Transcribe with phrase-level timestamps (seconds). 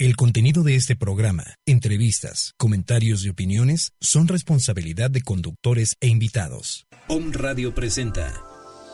[0.00, 6.86] El contenido de este programa, entrevistas, comentarios y opiniones son responsabilidad de conductores e invitados.
[7.08, 8.32] Om Radio presenta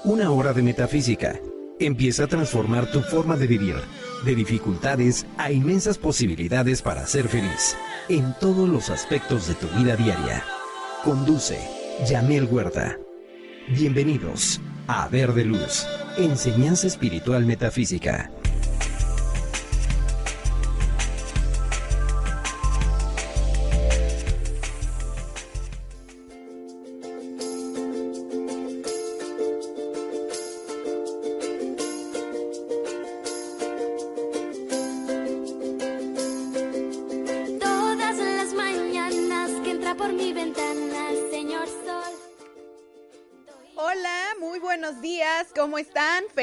[0.05, 1.39] Una hora de metafísica.
[1.79, 3.75] Empieza a transformar tu forma de vivir,
[4.25, 7.77] de dificultades a inmensas posibilidades para ser feliz,
[8.09, 10.43] en todos los aspectos de tu vida diaria.
[11.05, 11.59] Conduce
[12.09, 12.97] Yamel Huerta.
[13.69, 15.87] Bienvenidos a Verde Luz,
[16.17, 18.31] Enseñanza Espiritual Metafísica.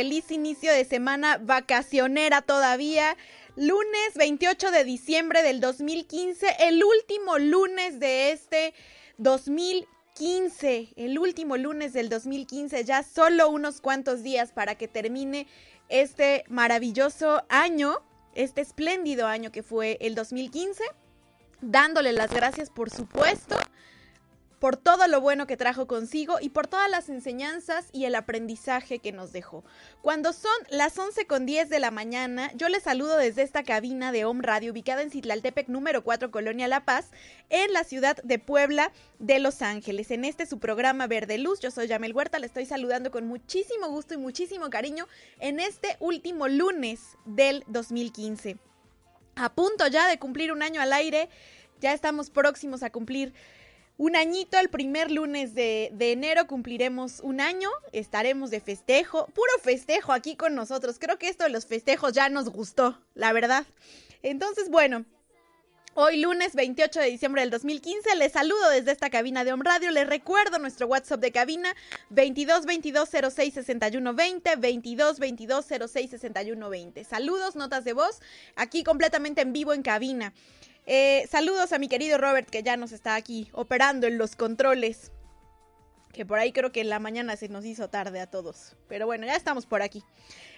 [0.01, 3.15] Feliz inicio de semana vacacionera todavía.
[3.55, 8.73] Lunes 28 de diciembre del 2015, el último lunes de este
[9.19, 15.45] 2015, el último lunes del 2015, ya solo unos cuantos días para que termine
[15.87, 17.99] este maravilloso año,
[18.33, 20.83] este espléndido año que fue el 2015
[21.61, 23.55] dándole las gracias, por supuesto,
[24.61, 28.99] por todo lo bueno que trajo consigo y por todas las enseñanzas y el aprendizaje
[28.99, 29.63] que nos dejó.
[30.03, 34.11] Cuando son las 11 con 10 de la mañana, yo les saludo desde esta cabina
[34.11, 37.09] de Home Radio ubicada en Citlaltepec número 4, Colonia La Paz,
[37.49, 40.11] en la ciudad de Puebla de Los Ángeles.
[40.11, 43.89] En este su programa Verde Luz, yo soy Yamel Huerta, le estoy saludando con muchísimo
[43.89, 45.07] gusto y muchísimo cariño
[45.39, 48.59] en este último lunes del 2015
[49.37, 51.29] a punto ya de cumplir un año al aire.
[51.79, 53.33] Ya estamos próximos a cumplir
[53.97, 54.57] un añito.
[54.59, 57.69] El primer lunes de, enero cumpliremos un año.
[57.91, 59.27] Estaremos de festejo.
[59.27, 60.97] Puro festejo aquí con nosotros.
[60.99, 63.65] Creo que esto de los festejos ya nos gustó, la verdad.
[64.23, 65.05] Entonces, bueno.
[65.93, 69.91] Hoy lunes 28 de diciembre del 2015 les saludo desde esta cabina de Home Radio.
[69.91, 71.75] Les recuerdo nuestro WhatsApp de cabina
[72.11, 77.03] 22 22 06 61 20 22 22 06 61 20.
[77.03, 78.21] Saludos, notas de voz
[78.55, 80.33] aquí completamente en vivo en cabina.
[80.93, 85.13] Eh, saludos a mi querido Robert que ya nos está aquí operando en los controles.
[86.11, 88.75] Que por ahí creo que en la mañana se nos hizo tarde a todos.
[88.89, 90.03] Pero bueno, ya estamos por aquí.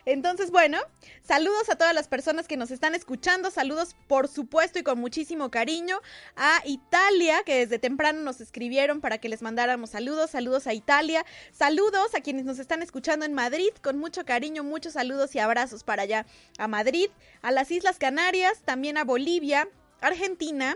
[0.08, 0.80] Entonces, bueno,
[1.22, 3.52] saludos a todas las personas que nos están escuchando.
[3.52, 6.00] Saludos, por supuesto, y con muchísimo cariño
[6.36, 10.32] a Italia, que desde temprano nos escribieron para que les mandáramos saludos.
[10.32, 11.24] Saludos a Italia.
[11.52, 13.70] Saludos a quienes nos están escuchando en Madrid.
[13.84, 16.26] Con mucho cariño, muchos saludos y abrazos para allá.
[16.58, 17.12] A Madrid,
[17.44, 19.70] a las Islas Canarias, también a Bolivia,
[20.04, 20.76] Argentina,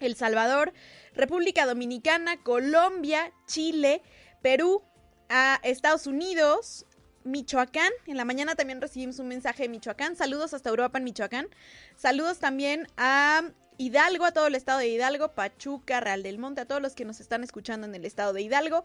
[0.00, 0.72] El Salvador,
[1.14, 4.02] República Dominicana, Colombia, Chile,
[4.42, 4.82] Perú,
[5.28, 6.86] a Estados Unidos,
[7.24, 7.90] Michoacán.
[8.06, 10.16] En la mañana también recibimos un mensaje de Michoacán.
[10.16, 11.48] Saludos hasta Europa en Michoacán.
[11.96, 13.42] Saludos también a
[13.78, 17.04] Hidalgo, a todo el estado de Hidalgo, Pachuca, Real del Monte, a todos los que
[17.04, 18.84] nos están escuchando en el estado de Hidalgo.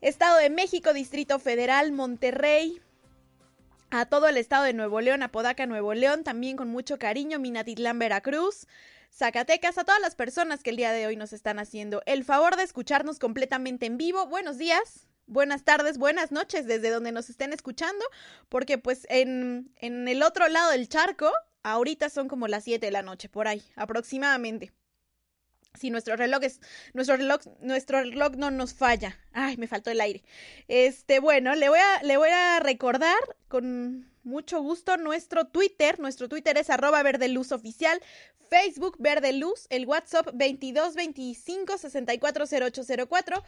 [0.00, 2.80] Estado de México, Distrito Federal, Monterrey,
[3.92, 7.98] a todo el estado de Nuevo León, Apodaca, Nuevo León, también con mucho cariño, Minatitlán,
[7.98, 8.66] Veracruz,
[9.12, 12.56] Zacatecas, a todas las personas que el día de hoy nos están haciendo el favor
[12.56, 14.26] de escucharnos completamente en vivo.
[14.26, 18.02] Buenos días, buenas tardes, buenas noches desde donde nos estén escuchando,
[18.48, 21.30] porque pues en, en el otro lado del charco,
[21.62, 24.72] ahorita son como las 7 de la noche, por ahí, aproximadamente.
[25.74, 26.60] Si nuestro reloj es,
[26.92, 29.18] nuestro reloj, nuestro reloj no nos falla.
[29.32, 30.22] Ay, me faltó el aire.
[30.68, 33.18] Este, bueno, le voy a, le voy a recordar
[33.48, 36.00] con mucho gusto nuestro Twitter.
[36.00, 38.00] Nuestro Twitter es arroba verdeluz oficial.
[38.48, 43.42] Facebook Verde Luz, el WhatsApp 2225 640804.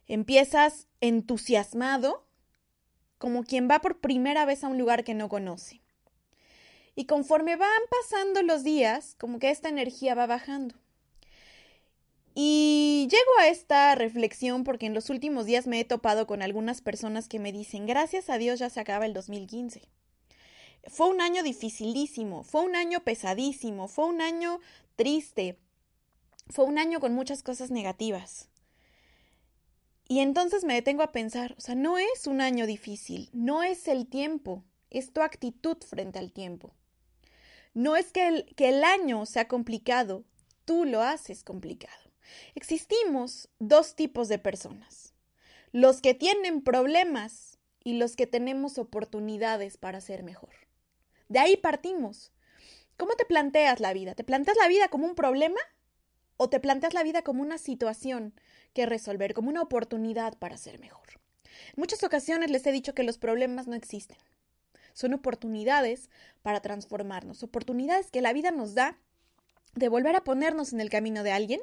[0.06, 2.26] Empiezas entusiasmado,
[3.16, 5.80] como quien va por primera vez a un lugar que no conoce.
[6.94, 10.74] Y conforme van pasando los días, como que esta energía va bajando.
[12.34, 16.80] Y llego a esta reflexión porque en los últimos días me he topado con algunas
[16.80, 19.82] personas que me dicen, gracias a Dios ya se acaba el 2015.
[20.88, 24.60] Fue un año dificilísimo, fue un año pesadísimo, fue un año
[24.96, 25.58] triste,
[26.48, 28.48] fue un año con muchas cosas negativas.
[30.08, 33.88] Y entonces me detengo a pensar, o sea, no es un año difícil, no es
[33.88, 36.74] el tiempo, es tu actitud frente al tiempo.
[37.74, 40.24] No es que el, que el año sea complicado,
[40.64, 42.11] tú lo haces complicado.
[42.54, 45.14] Existimos dos tipos de personas.
[45.72, 50.54] Los que tienen problemas y los que tenemos oportunidades para ser mejor.
[51.28, 52.32] De ahí partimos.
[52.96, 54.14] ¿Cómo te planteas la vida?
[54.14, 55.60] ¿Te planteas la vida como un problema
[56.36, 58.34] o te planteas la vida como una situación
[58.74, 61.20] que resolver, como una oportunidad para ser mejor?
[61.68, 64.18] En muchas ocasiones les he dicho que los problemas no existen.
[64.92, 66.10] Son oportunidades
[66.42, 68.98] para transformarnos, oportunidades que la vida nos da
[69.74, 71.60] de volver a ponernos en el camino de alguien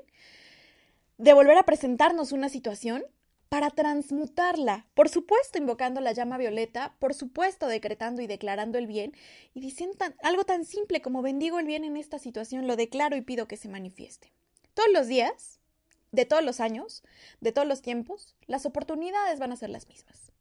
[1.19, 3.03] de volver a presentarnos una situación
[3.49, 9.11] para transmutarla, por supuesto invocando la llama violeta, por supuesto decretando y declarando el bien,
[9.53, 13.21] y diciendo algo tan simple como bendigo el bien en esta situación, lo declaro y
[13.21, 14.31] pido que se manifieste.
[14.73, 15.59] Todos los días,
[16.13, 17.03] de todos los años,
[17.41, 20.31] de todos los tiempos, las oportunidades van a ser las mismas.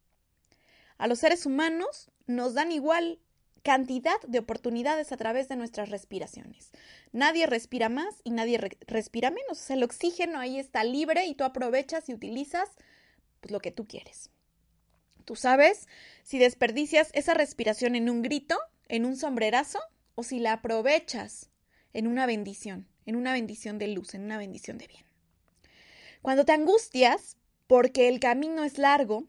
[0.96, 3.18] A los seres humanos nos dan igual
[3.62, 6.70] cantidad de oportunidades a través de nuestras respiraciones.
[7.12, 9.70] Nadie respira más y nadie respira menos.
[9.70, 12.70] el oxígeno ahí está libre y tú aprovechas y utilizas
[13.40, 14.30] pues, lo que tú quieres.
[15.24, 15.86] Tú sabes
[16.22, 18.58] si desperdicias esa respiración en un grito,
[18.88, 19.78] en un sombrerazo,
[20.14, 21.50] o si la aprovechas
[21.92, 25.04] en una bendición, en una bendición de luz, en una bendición de bien.
[26.22, 29.28] Cuando te angustias porque el camino es largo,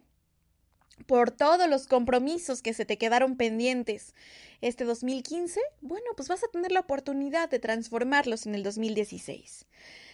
[1.06, 4.13] por todos los compromisos que se te quedaron pendientes
[4.62, 9.66] este 2015, bueno, pues vas a tener la oportunidad de transformarlos en el 2016.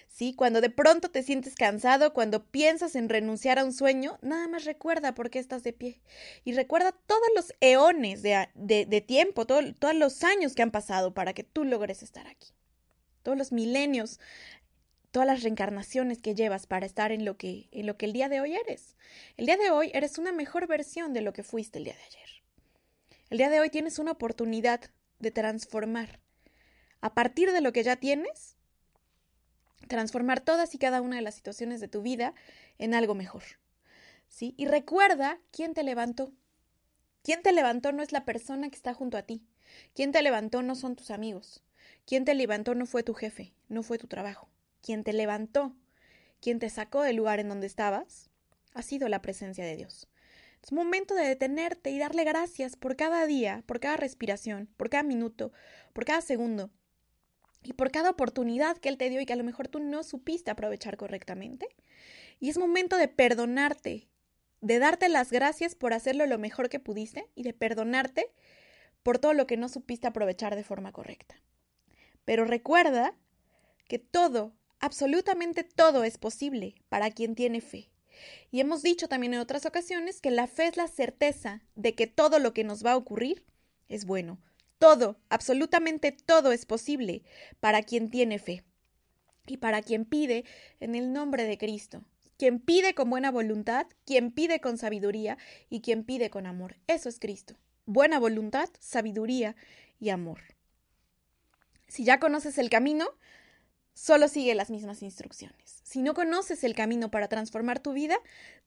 [0.08, 0.34] ¿Sí?
[0.34, 4.64] Cuando de pronto te sientes cansado, cuando piensas en renunciar a un sueño, nada más
[4.64, 6.00] recuerda por qué estás de pie.
[6.46, 11.34] Y recuerda todos los eones de, de, tiempo, todos los años que han pasado para
[11.34, 12.54] que tú logres estar aquí.
[13.24, 14.20] Todos los milenios
[15.16, 18.28] todas las reencarnaciones que llevas para estar en lo que en lo que el día
[18.28, 18.98] de hoy eres.
[19.38, 22.04] El día de hoy eres una mejor versión de lo que fuiste el día de
[22.04, 22.30] ayer.
[23.30, 24.82] El día de hoy tienes una oportunidad
[25.20, 26.20] de transformar
[27.00, 28.58] a partir de lo que ya tienes
[29.88, 32.34] transformar todas y cada una de las situaciones de tu vida
[32.78, 33.44] en algo mejor.
[34.28, 34.54] ¿Sí?
[34.58, 36.34] Y recuerda quién te levantó.
[37.24, 39.46] Quién te levantó no es la persona que está junto a ti.
[39.94, 41.64] Quién te levantó no son tus amigos.
[42.06, 44.50] Quién te levantó no fue tu jefe, no fue tu trabajo
[44.86, 45.76] quien te levantó,
[46.40, 48.30] quien te sacó del lugar en donde estabas,
[48.76, 50.08] ha sido la presencia de Dios.
[50.64, 55.02] Es momento de detenerte y darle gracias por cada día, por cada respiración, por cada
[55.02, 55.52] minuto,
[55.92, 56.70] por cada segundo
[57.64, 60.04] y por cada oportunidad que Él te dio y que a lo mejor tú no
[60.04, 61.68] supiste aprovechar correctamente.
[62.40, 64.08] Y es momento de perdonarte,
[64.62, 68.32] de darte las gracias por hacerlo lo mejor que pudiste y de perdonarte
[69.02, 71.42] por todo lo que no supiste aprovechar de forma correcta.
[72.24, 73.16] Pero recuerda
[73.88, 77.90] que todo Absolutamente todo es posible para quien tiene fe.
[78.52, 82.08] Y hemos dicho también en otras ocasiones que la fe es la certeza de que
[82.08, 83.44] todo lo que nos va a ocurrir
[83.90, 84.40] es bueno.
[84.78, 87.24] Todo, absolutamente todo es posible
[87.60, 88.64] para quien tiene fe.
[89.48, 90.44] Y para quien pide
[90.80, 92.04] en el nombre de Cristo.
[92.38, 95.38] Quien pide con buena voluntad, quien pide con sabiduría
[95.70, 96.78] y quien pide con amor.
[96.88, 97.56] Eso es Cristo.
[97.86, 99.56] Buena voluntad, sabiduría
[100.00, 100.42] y amor.
[101.88, 103.08] Si ya conoces el camino,
[103.96, 105.80] solo sigue las mismas instrucciones.
[105.84, 108.18] Si no conoces el camino para transformar tu vida,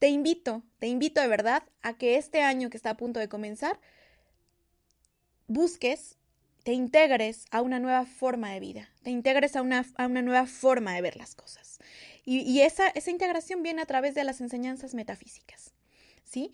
[0.00, 3.28] te invito, te invito de verdad a que este año que está a punto de
[3.28, 3.78] comenzar,
[5.46, 6.16] busques,
[6.64, 9.84] te integres a una nueva forma de vida, te integres a una,
[10.22, 11.78] nueva forma de ver las cosas.
[12.24, 15.72] Y, esa, esa integración viene a través de las enseñanzas metafísicas.
[16.24, 16.52] ¿sí?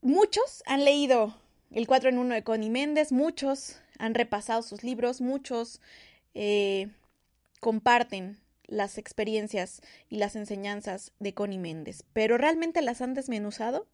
[0.00, 1.36] Muchos han leído
[1.70, 5.80] el 4 en 1 de Connie Méndez, muchos han repasado sus libros, muchos
[6.34, 6.88] eh,
[7.60, 13.86] comparten las experiencias y las enseñanzas de Connie Méndez, pero realmente las han desmenuzado,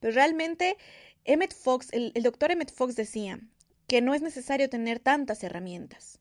[0.00, 0.76] pero realmente
[1.24, 3.40] Emmett Fox, el, el doctor Emmett Fox decía
[3.86, 6.20] que no es necesario tener tantas herramientas.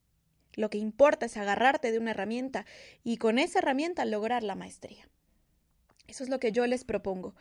[0.54, 2.66] Lo que importa es agarrarte de una herramienta
[3.04, 5.08] y con esa herramienta lograr la maestría.
[6.08, 7.36] Eso es lo que yo les propongo,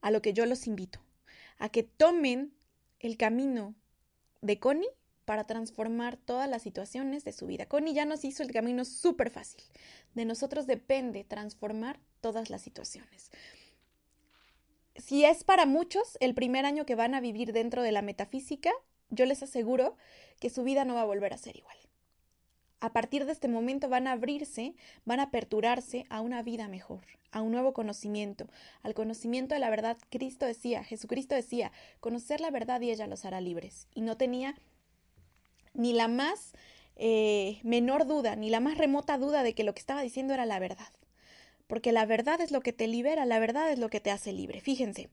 [0.00, 1.00] a lo que yo los invito,
[1.58, 2.52] a que tomen
[2.98, 3.74] el camino
[4.40, 4.88] de Connie
[5.28, 7.66] para transformar todas las situaciones de su vida.
[7.66, 9.62] Connie ya nos hizo el camino súper fácil.
[10.14, 13.30] De nosotros depende transformar todas las situaciones.
[14.96, 18.72] Si es para muchos el primer año que van a vivir dentro de la metafísica,
[19.10, 19.98] yo les aseguro
[20.40, 21.76] que su vida no va a volver a ser igual.
[22.80, 27.04] A partir de este momento van a abrirse, van a aperturarse a una vida mejor,
[27.32, 28.48] a un nuevo conocimiento,
[28.82, 29.98] al conocimiento de la verdad.
[30.08, 31.70] Cristo decía, Jesucristo decía,
[32.00, 33.88] conocer la verdad y ella los hará libres.
[33.94, 34.54] Y no tenía
[35.78, 36.52] ni la más
[36.96, 40.44] eh, menor duda, ni la más remota duda de que lo que estaba diciendo era
[40.44, 40.92] la verdad.
[41.66, 44.32] Porque la verdad es lo que te libera, la verdad es lo que te hace
[44.32, 44.60] libre.
[44.60, 45.08] Fíjense.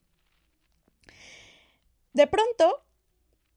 [2.13, 2.81] De pronto,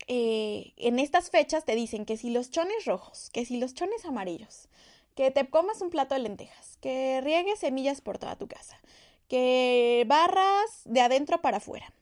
[0.06, 4.04] eh, en estas fechas te dicen que si los chones rojos, que si los chones
[4.04, 4.68] amarillos,
[5.14, 8.80] que te comas un plato de lentejas, que riegues semillas por toda tu casa,
[9.28, 11.92] que barras de adentro para afuera,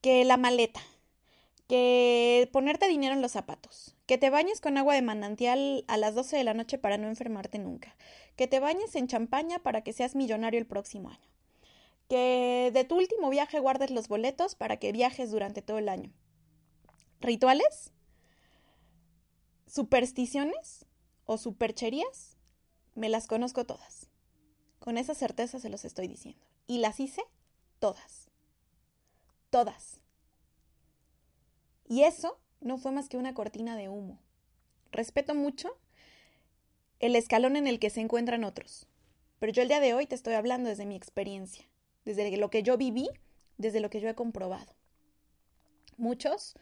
[0.00, 0.80] que la maleta,
[1.66, 6.14] que ponerte dinero en los zapatos, que te bañes con agua de manantial a las
[6.14, 7.96] 12 de la noche para no enfermarte nunca,
[8.36, 11.30] que te bañes en champaña para que seas millonario el próximo año,
[12.08, 16.12] que de tu último viaje guardes los boletos para que viajes durante todo el año,
[17.20, 17.92] rituales,
[19.66, 20.86] supersticiones
[21.24, 22.36] o supercherías,
[22.94, 24.08] me las conozco todas.
[24.78, 26.46] Con esa certeza se los estoy diciendo.
[26.66, 27.22] Y las hice
[27.78, 28.30] todas.
[29.50, 30.03] Todas.
[31.86, 34.18] Y eso no fue más que una cortina de humo.
[34.90, 35.76] Respeto mucho
[37.00, 38.86] el escalón en el que se encuentran otros.
[39.38, 41.66] Pero yo el día de hoy te estoy hablando desde mi experiencia,
[42.04, 43.08] desde lo que yo viví,
[43.58, 44.74] desde lo que yo he comprobado.
[45.96, 46.54] Muchos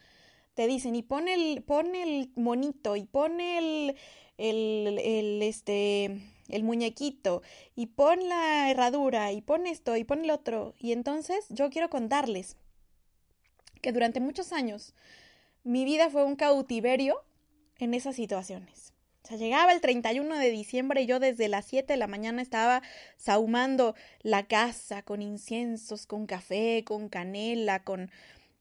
[0.55, 3.97] te dicen, y pon el, pon el monito, y pon el,
[4.37, 7.43] el, el, este, el muñequito,
[7.75, 10.75] y pon la herradura, y pon esto, y pon el otro.
[10.79, 12.57] Y entonces yo quiero contarles
[13.83, 14.95] que durante muchos años
[15.65, 17.23] mi vida fue un cautiverio
[17.79, 18.93] en esas situaciones.
[19.25, 22.43] O sea, llegaba el 31 de diciembre y yo desde las 7 de la mañana
[22.43, 22.83] estaba
[23.17, 28.11] sahumando la casa con inciensos, con café, con canela, con,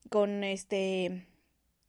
[0.09, 1.25] con este,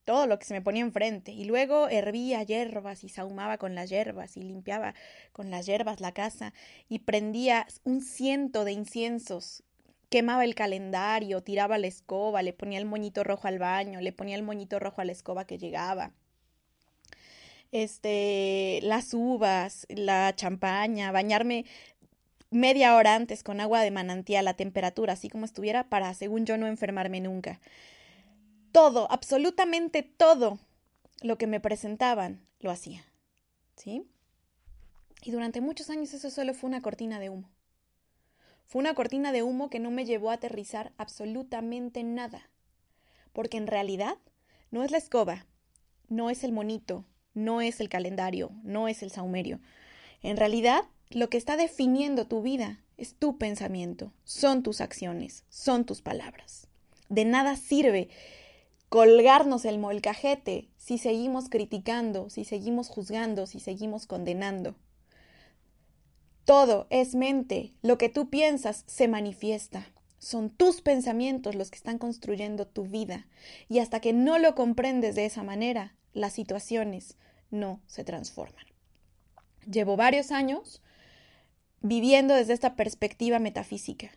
[0.04, 1.32] todo lo que se me ponía enfrente.
[1.32, 4.94] Y luego hervía hierbas y sahumaba con las hierbas y limpiaba
[5.32, 6.54] con las hierbas la casa
[6.88, 9.64] y prendía un ciento de inciensos.
[10.12, 14.36] Quemaba el calendario, tiraba la escoba, le ponía el moñito rojo al baño, le ponía
[14.36, 16.12] el moñito rojo a la escoba que llegaba.
[17.72, 21.64] Este, las uvas, la champaña, bañarme
[22.50, 26.56] media hora antes con agua de manantial a temperatura, así como estuviera, para, según yo,
[26.58, 27.60] no enfermarme nunca
[28.72, 30.58] todo, absolutamente todo
[31.20, 33.04] lo que me presentaban, lo hacía.
[33.76, 34.08] ¿Sí?
[35.22, 37.48] Y durante muchos años eso solo fue una cortina de humo.
[38.66, 42.48] Fue una cortina de humo que no me llevó a aterrizar absolutamente nada.
[43.32, 44.16] Porque en realidad
[44.70, 45.46] no es la escoba,
[46.08, 47.04] no es el monito,
[47.34, 49.60] no es el calendario, no es el saumerio.
[50.22, 55.84] En realidad, lo que está definiendo tu vida es tu pensamiento, son tus acciones, son
[55.84, 56.68] tus palabras.
[57.08, 58.08] De nada sirve
[58.88, 64.74] colgarnos el molcajete si seguimos criticando, si seguimos juzgando, si seguimos condenando.
[66.44, 69.86] Todo es mente, lo que tú piensas se manifiesta.
[70.18, 73.26] Son tus pensamientos los que están construyendo tu vida
[73.68, 77.16] y hasta que no lo comprendes de esa manera, las situaciones
[77.50, 78.64] no se transforman.
[79.70, 80.82] Llevo varios años
[81.80, 84.10] viviendo desde esta perspectiva metafísica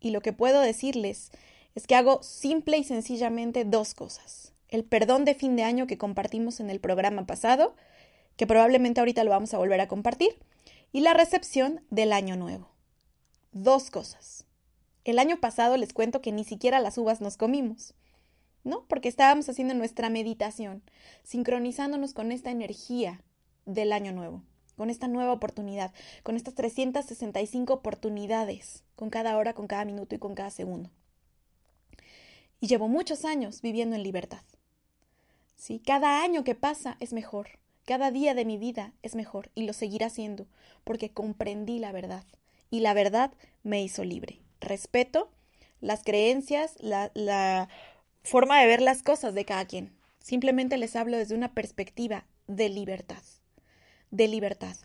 [0.00, 1.30] y lo que puedo decirles
[1.74, 4.54] es que hago simple y sencillamente dos cosas.
[4.68, 7.76] El perdón de fin de año que compartimos en el programa pasado,
[8.36, 10.36] que probablemente ahorita lo vamos a volver a compartir,
[10.92, 12.70] y la recepción del año nuevo.
[13.52, 14.44] Dos cosas.
[15.04, 17.94] El año pasado les cuento que ni siquiera las uvas nos comimos,
[18.64, 18.86] ¿no?
[18.88, 20.82] Porque estábamos haciendo nuestra meditación,
[21.22, 23.22] sincronizándonos con esta energía
[23.64, 24.42] del año nuevo,
[24.76, 30.18] con esta nueva oportunidad, con estas 365 oportunidades, con cada hora, con cada minuto y
[30.18, 30.90] con cada segundo
[32.60, 34.42] y llevo muchos años viviendo en libertad.
[35.56, 39.64] Sí, cada año que pasa es mejor, cada día de mi vida es mejor y
[39.64, 40.46] lo seguirá siendo,
[40.84, 42.24] porque comprendí la verdad
[42.68, 44.40] y la verdad me hizo libre.
[44.60, 45.30] Respeto
[45.80, 47.68] las creencias, la, la
[48.22, 49.96] forma de ver las cosas de cada quien.
[50.18, 53.22] Simplemente les hablo desde una perspectiva de libertad.
[54.10, 54.76] De libertad.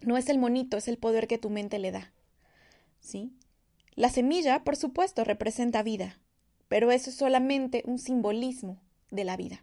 [0.00, 2.12] No es el monito, es el poder que tu mente le da.
[3.00, 3.32] ¿Sí?
[3.94, 6.18] La semilla, por supuesto, representa vida,
[6.68, 8.80] pero eso es solamente un simbolismo
[9.10, 9.62] de la vida.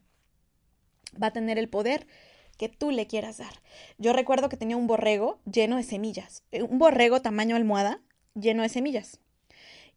[1.22, 2.08] Va a tener el poder
[2.60, 3.62] que tú le quieras dar.
[3.98, 8.01] Yo recuerdo que tenía un borrego lleno de semillas, eh, un borrego tamaño almohada
[8.36, 9.20] lleno de semillas.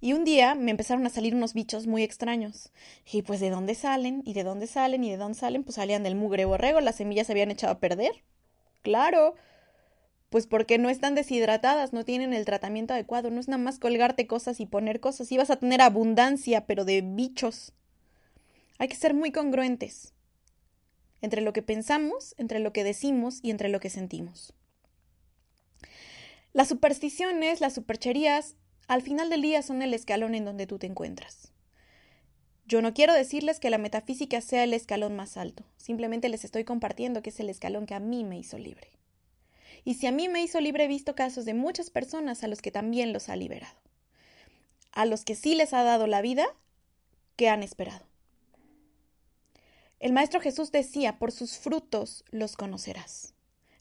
[0.01, 2.71] Y un día me empezaron a salir unos bichos muy extraños.
[3.13, 6.05] Y pues de dónde salen, y de dónde salen, y de dónde salen, pues salían
[6.05, 8.23] del mugre borrego, las semillas se habían echado a perder.
[8.83, 9.35] Claro,
[10.31, 14.29] pues porque no están deshidratadas, no tienen el tratamiento adecuado, no es nada más colgarte
[14.29, 17.73] cosas y poner cosas, y vas a tener abundancia, pero de bichos.
[18.79, 20.15] Hay que ser muy congruentes
[21.23, 24.53] entre lo que pensamos, entre lo que decimos y entre lo que sentimos.
[26.53, 30.87] Las supersticiones, las supercherías, al final del día son el escalón en donde tú te
[30.87, 31.53] encuentras.
[32.67, 36.65] Yo no quiero decirles que la metafísica sea el escalón más alto, simplemente les estoy
[36.65, 38.89] compartiendo que es el escalón que a mí me hizo libre.
[39.85, 42.63] Y si a mí me hizo libre, he visto casos de muchas personas a los
[42.63, 43.79] que también los ha liberado.
[44.93, 46.47] A los que sí les ha dado la vida
[47.37, 48.12] que han esperado.
[50.03, 53.33] El Maestro Jesús decía, por sus frutos los conocerás.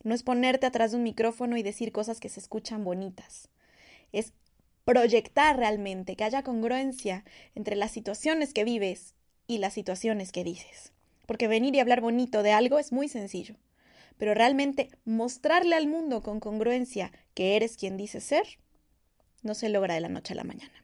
[0.04, 3.50] No es ponerte atrás de un micrófono y decir cosas que se escuchan bonitas.
[4.14, 4.32] Es
[4.86, 7.26] proyectar realmente, que haya congruencia
[7.56, 9.16] entre las situaciones que vives
[9.48, 10.94] y las situaciones que dices.
[11.26, 13.58] Porque venir y hablar bonito de algo es muy sencillo
[14.22, 18.60] pero realmente mostrarle al mundo con congruencia que eres quien dices ser,
[19.42, 20.81] no se logra de la noche a la mañana.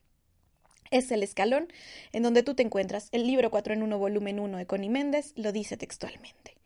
[0.91, 1.71] Es el escalón
[2.11, 3.09] en donde tú te encuentras.
[3.11, 6.57] El libro 4 en 1, volumen 1 de Connie Méndez lo dice textualmente.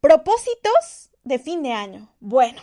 [0.00, 2.12] Propósitos de fin de año.
[2.20, 2.60] Bueno,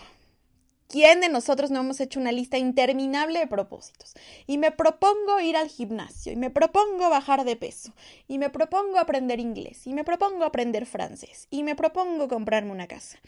[0.90, 4.16] ¿Quién de nosotros no hemos hecho una lista interminable de propósitos?
[4.48, 7.94] Y me propongo ir al gimnasio, y me propongo bajar de peso,
[8.28, 12.88] y me propongo aprender inglés, y me propongo aprender francés, y me propongo comprarme una
[12.88, 13.20] casa.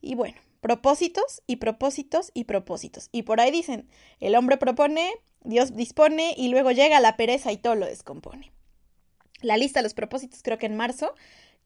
[0.00, 3.10] Y bueno, propósitos y propósitos y propósitos.
[3.12, 3.86] Y por ahí dicen,
[4.20, 8.52] el hombre propone, Dios dispone, y luego llega la pereza y todo lo descompone.
[9.40, 11.14] La lista de los propósitos creo que en marzo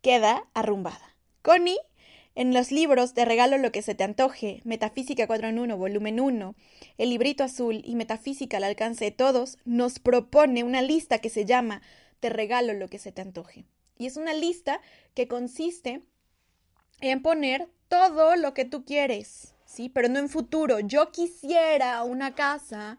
[0.00, 1.16] queda arrumbada.
[1.42, 1.78] Connie
[2.36, 6.18] en los libros Te regalo lo que se te antoje, Metafísica 4 en 1, volumen
[6.18, 6.56] 1,
[6.98, 11.44] El librito azul y Metafísica al alcance de todos, nos propone una lista que se
[11.44, 11.80] llama
[12.18, 13.66] Te regalo lo que se te antoje.
[13.98, 14.80] Y es una lista
[15.14, 16.02] que consiste
[17.00, 19.88] en poner todo lo que tú quieres, ¿sí?
[19.88, 20.80] Pero no en futuro.
[20.80, 22.98] Yo quisiera una casa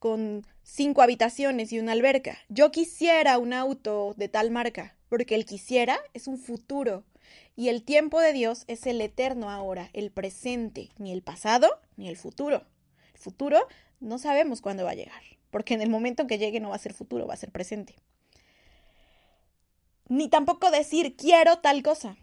[0.00, 2.38] con cinco habitaciones y una alberca.
[2.48, 7.04] Yo quisiera un auto de tal marca, porque el quisiera es un futuro.
[7.54, 12.08] Y el tiempo de Dios es el eterno ahora, el presente, ni el pasado ni
[12.08, 12.64] el futuro.
[13.12, 13.60] El futuro
[14.00, 16.76] no sabemos cuándo va a llegar, porque en el momento en que llegue no va
[16.76, 17.94] a ser futuro, va a ser presente.
[20.08, 22.16] Ni tampoco decir quiero tal cosa.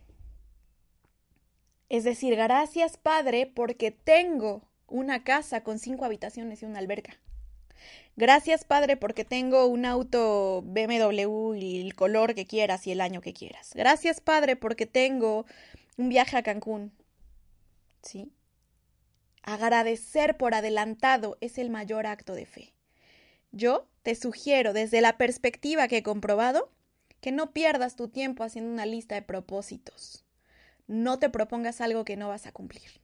[1.89, 7.19] Es decir, gracias Padre porque tengo una casa con cinco habitaciones y una alberca.
[8.15, 13.21] Gracias, Padre, porque tengo un auto BMW y el color que quieras y el año
[13.21, 13.71] que quieras.
[13.75, 15.45] Gracias, Padre, porque tengo
[15.97, 16.91] un viaje a Cancún.
[18.01, 18.31] ¿Sí?
[19.43, 22.73] Agradecer por adelantado es el mayor acto de fe.
[23.51, 26.71] Yo te sugiero, desde la perspectiva que he comprobado,
[27.21, 30.25] que no pierdas tu tiempo haciendo una lista de propósitos.
[30.87, 33.01] No te propongas algo que no vas a cumplir.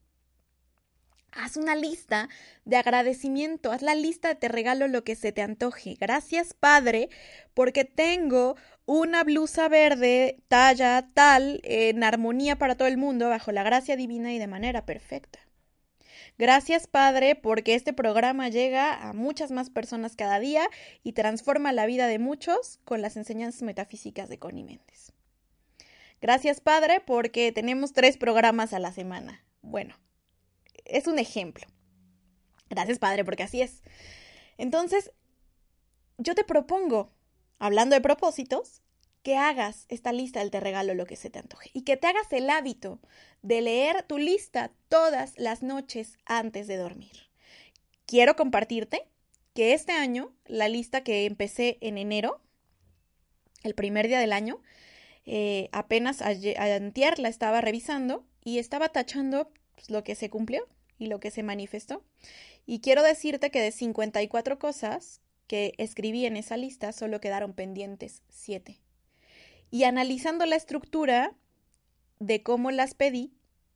[1.35, 2.29] Haz una lista
[2.63, 5.97] de agradecimiento, haz la lista te regalo lo que se te antoje.
[5.99, 7.09] Gracias, Padre,
[7.53, 13.63] porque tengo una blusa verde talla tal en armonía para todo el mundo, bajo la
[13.63, 15.39] gracia divina y de manera perfecta.
[16.37, 20.67] Gracias, Padre, porque este programa llega a muchas más personas cada día
[21.03, 25.13] y transforma la vida de muchos con las enseñanzas metafísicas de Connie Méndez.
[26.21, 29.43] Gracias, Padre, porque tenemos tres programas a la semana.
[29.61, 29.95] Bueno,
[30.85, 31.65] es un ejemplo.
[32.69, 33.81] Gracias, Padre, porque así es.
[34.57, 35.11] Entonces,
[36.17, 37.11] yo te propongo,
[37.59, 38.81] hablando de propósitos,
[39.23, 42.07] que hagas esta lista del te regalo lo que se te antoje y que te
[42.07, 42.99] hagas el hábito
[43.41, 47.29] de leer tu lista todas las noches antes de dormir.
[48.05, 49.07] Quiero compartirte
[49.53, 52.41] que este año, la lista que empecé en enero,
[53.63, 54.61] el primer día del año,
[55.25, 61.07] eh, apenas ayer, la estaba revisando y estaba tachando pues, lo que se cumplió y
[61.07, 62.03] lo que se manifestó.
[62.65, 68.21] Y quiero decirte que de 54 cosas que escribí en esa lista, solo quedaron pendientes
[68.29, 68.79] 7.
[69.69, 71.35] Y analizando la estructura
[72.19, 73.33] de cómo las pedí,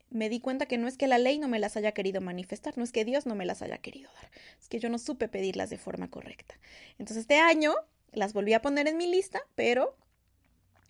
[0.09, 2.77] me di cuenta que no es que la ley no me las haya querido manifestar,
[2.77, 5.27] no es que Dios no me las haya querido dar, es que yo no supe
[5.27, 6.57] pedirlas de forma correcta.
[6.97, 7.73] Entonces este año
[8.13, 9.97] las volví a poner en mi lista, pero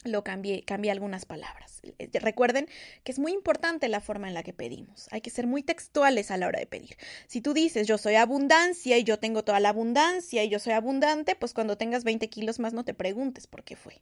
[0.03, 1.81] lo cambié, cambié algunas palabras.
[1.97, 2.67] Eh, recuerden
[3.03, 5.07] que es muy importante la forma en la que pedimos.
[5.11, 6.97] Hay que ser muy textuales a la hora de pedir.
[7.27, 10.73] Si tú dices yo soy abundancia y yo tengo toda la abundancia y yo soy
[10.73, 14.01] abundante, pues cuando tengas 20 kilos más no te preguntes por qué fue.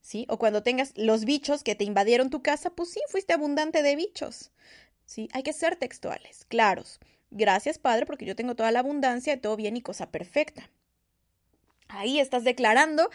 [0.00, 0.24] ¿Sí?
[0.28, 3.96] O cuando tengas los bichos que te invadieron tu casa, pues sí, fuiste abundante de
[3.96, 4.52] bichos.
[5.04, 5.28] ¿Sí?
[5.32, 7.00] Hay que ser textuales, claros.
[7.30, 10.70] Gracias, Padre, porque yo tengo toda la abundancia, todo bien y cosa perfecta.
[11.88, 13.10] Ahí estás declarando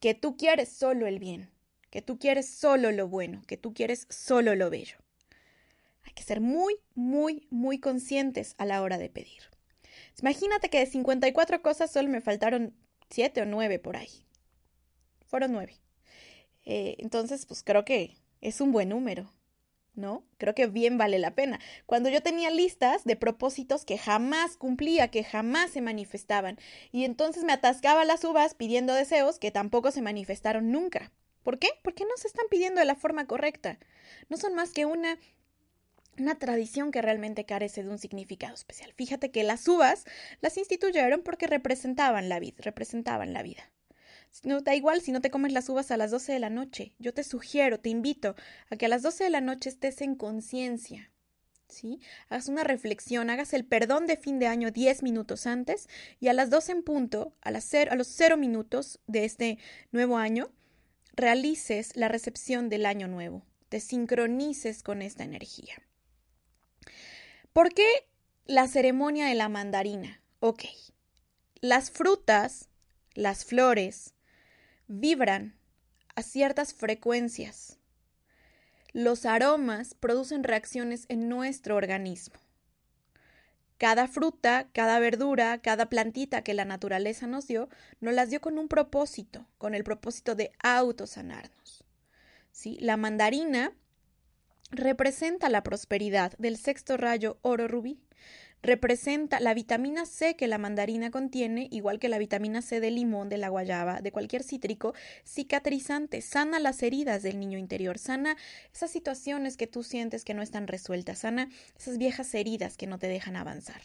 [0.00, 1.50] que tú quieres solo el bien,
[1.90, 4.98] que tú quieres solo lo bueno, que tú quieres solo lo bello.
[6.02, 9.42] Hay que ser muy, muy, muy conscientes a la hora de pedir.
[10.20, 12.74] Imagínate que de 54 cosas solo me faltaron
[13.10, 14.24] 7 o 9 por ahí.
[15.26, 15.74] Fueron 9.
[16.64, 19.30] Eh, entonces, pues creo que es un buen número.
[19.96, 20.24] ¿No?
[20.38, 21.58] Creo que bien vale la pena.
[21.86, 26.58] Cuando yo tenía listas de propósitos que jamás cumplía, que jamás se manifestaban,
[26.92, 31.12] y entonces me atascaba las uvas pidiendo deseos que tampoco se manifestaron nunca.
[31.42, 31.68] ¿Por qué?
[31.82, 33.78] Porque no se están pidiendo de la forma correcta.
[34.28, 35.18] No son más que una
[36.18, 38.92] una tradición que realmente carece de un significado especial.
[38.96, 40.04] Fíjate que las uvas
[40.40, 43.70] las instituyeron porque representaban la vida, representaban la vida.
[44.44, 46.94] No, da igual si no te comes las uvas a las 12 de la noche.
[46.98, 48.34] Yo te sugiero, te invito
[48.70, 51.10] a que a las 12 de la noche estés en conciencia.
[51.68, 52.00] ¿Sí?
[52.28, 55.88] Hagas una reflexión, hagas el perdón de fin de año 10 minutos antes
[56.20, 59.58] y a las 12 en punto, a, las a los 0 minutos de este
[59.90, 60.52] nuevo año,
[61.14, 63.44] realices la recepción del año nuevo.
[63.68, 65.74] Te sincronices con esta energía.
[67.52, 67.86] ¿Por qué
[68.44, 70.20] la ceremonia de la mandarina?
[70.40, 70.64] Ok.
[71.60, 72.68] Las frutas,
[73.14, 74.14] las flores,
[74.88, 75.56] vibran
[76.14, 77.78] a ciertas frecuencias.
[78.92, 82.36] Los aromas producen reacciones en nuestro organismo.
[83.78, 87.68] Cada fruta, cada verdura, cada plantita que la naturaleza nos dio,
[88.00, 91.84] nos las dio con un propósito, con el propósito de autosanarnos.
[92.52, 92.78] ¿Sí?
[92.80, 93.74] La mandarina
[94.70, 98.00] representa la prosperidad del sexto rayo oro rubí
[98.62, 103.28] representa la vitamina C que la mandarina contiene, igual que la vitamina C del limón,
[103.28, 108.36] de la guayaba, de cualquier cítrico, cicatrizante, sana las heridas del niño interior, sana
[108.72, 112.98] esas situaciones que tú sientes que no están resueltas, sana esas viejas heridas que no
[112.98, 113.82] te dejan avanzar.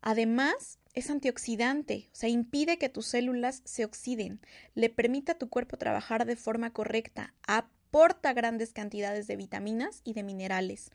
[0.00, 4.40] Además, es antioxidante, o sea, impide que tus células se oxiden,
[4.74, 10.12] le permite a tu cuerpo trabajar de forma correcta, aporta grandes cantidades de vitaminas y
[10.14, 10.90] de minerales.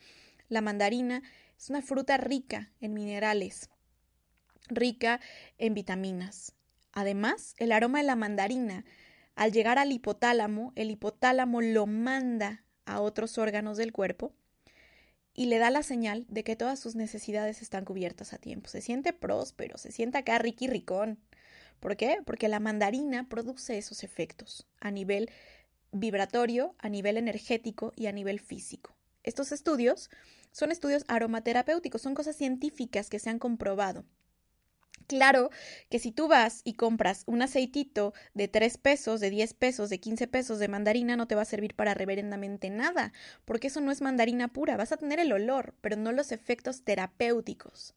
[0.50, 1.24] La mandarina
[1.58, 3.70] es una fruta rica en minerales,
[4.70, 5.20] rica
[5.58, 6.54] en vitaminas.
[6.92, 8.86] Además, el aroma de la mandarina,
[9.36, 14.34] al llegar al hipotálamo, el hipotálamo lo manda a otros órganos del cuerpo
[15.34, 18.70] y le da la señal de que todas sus necesidades están cubiertas a tiempo.
[18.70, 21.20] Se siente próspero, se siente acá riqui ricón.
[21.80, 22.18] ¿Por qué?
[22.26, 25.30] Porque la mandarina produce esos efectos a nivel
[25.92, 28.96] vibratorio, a nivel energético y a nivel físico.
[29.24, 30.10] Estos estudios
[30.52, 34.06] son estudios aromaterapéuticos, son cosas científicas que se han comprobado.
[35.08, 35.50] Claro
[35.90, 40.00] que si tú vas y compras un aceitito de 3 pesos, de 10 pesos, de
[40.00, 43.14] 15 pesos de mandarina, no te va a servir para reverendamente nada,
[43.46, 44.76] porque eso no es mandarina pura.
[44.76, 47.96] Vas a tener el olor, pero no los efectos terapéuticos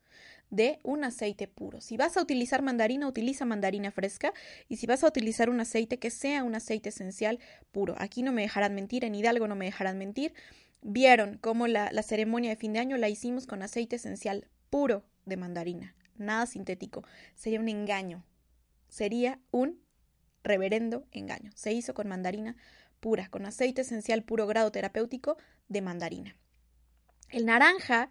[0.50, 1.80] de un aceite puro.
[1.80, 4.32] Si vas a utilizar mandarina, utiliza mandarina fresca
[4.68, 7.40] y si vas a utilizar un aceite que sea un aceite esencial
[7.72, 7.96] puro.
[7.98, 10.32] Aquí no me dejarán mentir, en Hidalgo no me dejarán mentir
[10.82, 15.36] vieron cómo la, ceremonia de fin de año la hicimos con aceite esencial puro de
[15.36, 17.04] mandarina, nada sintético.
[17.34, 18.24] Sería un engaño.
[18.88, 19.80] Sería un
[20.42, 21.50] reverendo engaño.
[21.54, 22.56] Se hizo con mandarina
[23.00, 25.36] pura, con aceite esencial puro grado terapéutico
[25.68, 26.36] de mandarina.
[27.28, 28.10] El naranja,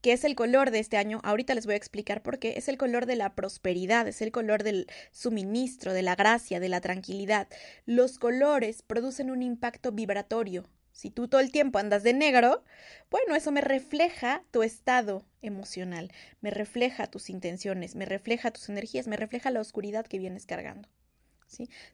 [0.00, 2.68] que es el color de este año, ahorita les voy a explicar por qué, es
[2.68, 6.80] el color de la prosperidad, es el color del suministro, de la gracia, de la
[6.80, 7.48] tranquilidad.
[7.84, 12.64] Los colores producen un impacto vibratorio si tú todo el tiempo andas de negro,
[13.10, 19.06] bueno, eso me refleja tu estado emocional, me refleja tus intenciones, me refleja tus energías,
[19.06, 20.88] me refleja la oscuridad que vienes cargando.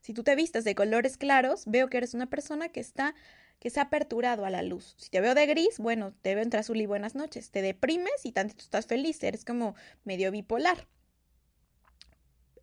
[0.03, 3.15] Si tú te vistes de colores claros, veo que eres una persona que está
[3.59, 4.95] que se ha aperturado a la luz.
[4.99, 7.51] Si te veo de gris, bueno, te veo entre azul y buenas noches.
[7.51, 10.87] Te deprimes y tanto estás feliz, eres como medio bipolar.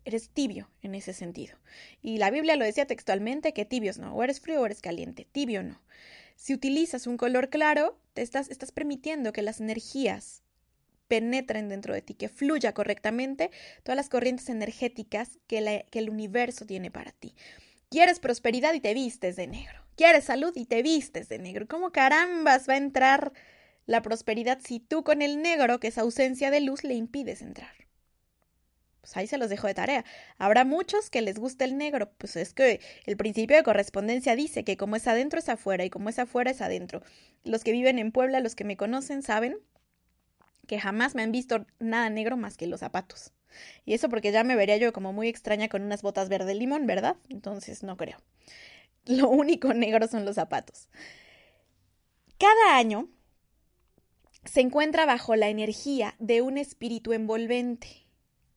[0.04, 1.58] Eres tibio en ese sentido.
[2.00, 5.26] Y la Biblia lo decía textualmente que tibios no, o eres frío o eres caliente,
[5.32, 5.80] tibio no.
[6.34, 10.42] Si utilizas un color claro, te estás, permitiendo que las energías
[11.08, 13.50] penetren dentro de ti, que fluya correctamente
[13.82, 17.34] todas las corrientes energéticas que, que el universo tiene para ti.
[17.90, 19.84] Quieres prosperidad y te vistes de negro.
[19.96, 21.68] Quieres salud y te vistes de negro.
[21.68, 23.32] ¿Cómo carambas va a entrar
[23.86, 27.83] la prosperidad si tú con el negro, que es ausencia de luz, le impides entrar?
[29.04, 30.02] Pues ahí se los dejo de tarea.
[30.38, 34.64] Habrá muchos que les guste el negro, pues es que el principio de correspondencia dice
[34.64, 37.02] que como es adentro es afuera y como es afuera es adentro.
[37.44, 39.58] Los que viven en Puebla, los que me conocen, saben
[40.66, 43.34] que jamás me han visto nada negro más que los zapatos.
[43.84, 46.86] Y eso porque ya me vería yo como muy extraña con unas botas verde limón,
[46.86, 47.16] ¿verdad?
[47.28, 48.16] Entonces no creo.
[49.04, 50.88] Lo único negro son los zapatos.
[52.38, 53.10] Cada año
[54.46, 58.03] se encuentra bajo la energía de un espíritu envolvente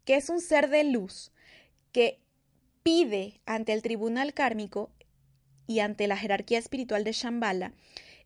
[0.08, 1.34] que es un ser de luz
[1.92, 2.22] que
[2.82, 4.90] pide ante el tribunal kármico
[5.68, 7.74] y ante la jerarquía espiritual de Shambhala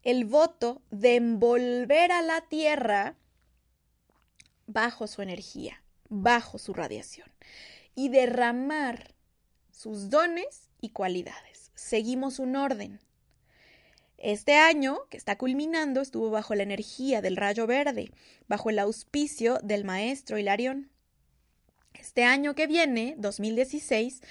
[0.03, 3.15] el voto de envolver a la tierra
[4.67, 7.27] bajo su energía, bajo su radiación
[7.95, 9.15] y derramar
[9.71, 11.71] sus dones y cualidades.
[11.73, 12.99] Seguimos un orden.
[14.19, 18.11] Este año, que está culminando, estuvo bajo la energía del rayo verde,
[18.47, 20.91] bajo el auspicio del maestro Hilarión.
[21.93, 24.21] Este año que viene, 2016,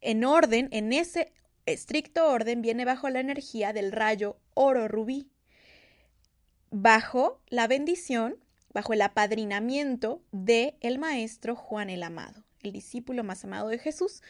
[0.00, 1.32] en orden, en ese
[1.66, 5.30] estricto orden, viene bajo la energía del rayo oro rubí,
[6.70, 8.36] bajo la bendición,
[8.72, 14.22] bajo el apadrinamiento de el maestro Juan el Amado, el discípulo más amado de Jesús,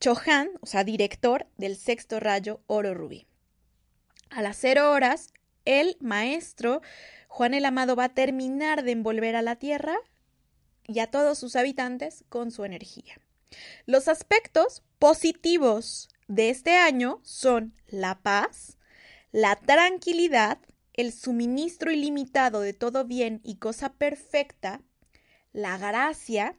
[0.00, 3.26] Chohan, o sea, director del sexto rayo oro rubí.
[4.30, 5.32] A las cero horas,
[5.66, 6.80] el maestro
[7.28, 9.96] Juan el Amado va a terminar de envolver a la tierra
[10.86, 13.20] y a todos sus habitantes con su energía.
[13.86, 18.78] Los aspectos positivos de este año son la paz,
[19.32, 20.58] la tranquilidad,
[20.92, 24.82] el suministro ilimitado de todo bien y cosa perfecta,
[25.52, 26.56] la gracia,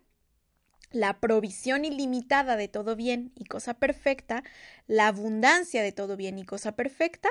[0.91, 4.43] la provisión ilimitada de todo bien y cosa perfecta,
[4.87, 7.29] la abundancia de todo bien y cosa perfecta,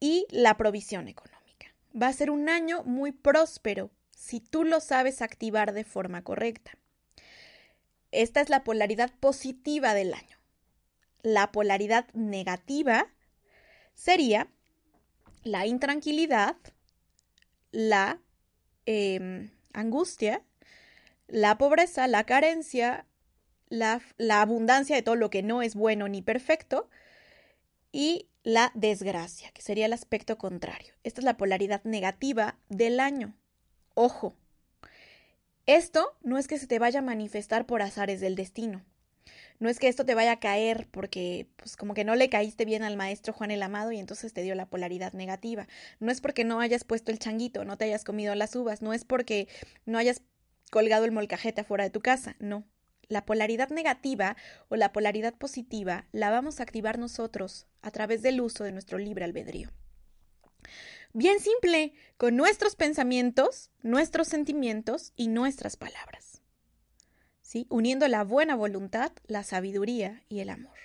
[0.00, 1.37] y la provisión económica.
[1.94, 6.72] Va a ser un año muy próspero si tú lo sabes activar de forma correcta.
[8.10, 10.38] Esta es la polaridad positiva del año.
[11.22, 13.06] La polaridad negativa
[13.94, 14.48] sería
[15.44, 16.56] la intranquilidad,
[17.70, 18.20] la
[18.86, 20.42] em, angustia,
[21.26, 23.06] la pobreza, la carencia,
[23.68, 26.88] la, la abundancia de todo lo que no es bueno ni perfecto
[27.92, 30.94] y la desgracia, que sería el aspecto contrario.
[31.04, 33.34] Esta es la polaridad negativa del año.
[33.92, 34.34] Ojo,
[35.66, 38.82] esto no es que se te vaya a manifestar por azares del destino.
[39.58, 42.64] No es que esto te vaya a caer porque, pues, como que no le caíste
[42.64, 45.68] bien al maestro Juan el Amado y entonces te dio la polaridad negativa.
[46.00, 48.94] No es porque no hayas puesto el changuito, no te hayas comido las uvas, no
[48.94, 49.46] es porque
[49.84, 50.22] no hayas
[50.70, 52.64] colgado el molcajete afuera de tu casa, no.
[53.08, 54.36] La polaridad negativa
[54.68, 58.98] o la polaridad positiva la vamos a activar nosotros a través del uso de nuestro
[58.98, 59.70] libre albedrío.
[61.14, 66.42] Bien simple, con nuestros pensamientos, nuestros sentimientos y nuestras palabras.
[67.40, 67.66] ¿Sí?
[67.70, 70.76] Uniendo la buena voluntad, la sabiduría y el amor.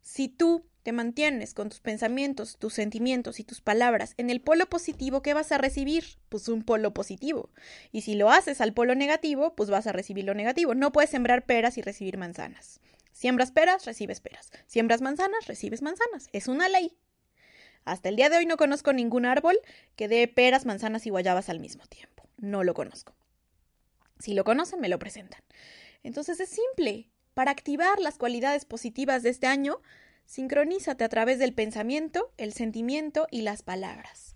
[0.00, 4.66] Si tú te mantienes con tus pensamientos, tus sentimientos y tus palabras en el polo
[4.66, 6.04] positivo, ¿qué vas a recibir?
[6.28, 7.50] Pues un polo positivo.
[7.92, 10.74] Y si lo haces al polo negativo, pues vas a recibir lo negativo.
[10.74, 12.80] No puedes sembrar peras y recibir manzanas.
[13.12, 14.50] Siembras peras, recibes peras.
[14.66, 16.28] Siembras manzanas, recibes manzanas.
[16.32, 16.96] Es una ley.
[17.84, 19.58] Hasta el día de hoy no conozco ningún árbol
[19.96, 22.28] que dé peras, manzanas y guayabas al mismo tiempo.
[22.38, 23.14] No lo conozco.
[24.18, 25.42] Si lo conocen, me lo presentan.
[26.02, 27.08] Entonces es simple.
[27.34, 29.80] Para activar las cualidades positivas de este año,
[30.32, 34.34] Sincronízate a través del pensamiento, el sentimiento y las palabras.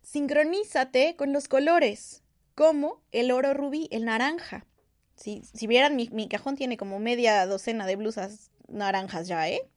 [0.00, 2.22] Sincronízate con los colores,
[2.54, 4.66] como el oro rubí, el naranja.
[5.16, 9.68] Si, si vieran, mi, mi cajón tiene como media docena de blusas naranjas ya, ¿eh?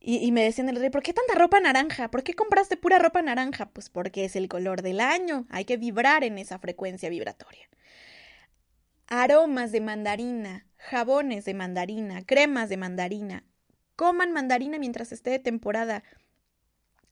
[0.00, 2.10] Y, y, me decían el rey, ¿por qué tanta ropa naranja?
[2.10, 3.70] ¿Por qué compraste pura ropa naranja?
[3.70, 5.46] Pues porque es el color del año.
[5.50, 7.68] Hay que vibrar en esa frecuencia vibratoria.
[9.06, 13.44] Aromas de mandarina, jabones de mandarina, cremas de mandarina,
[14.02, 16.02] coman mandarina mientras esté de temporada.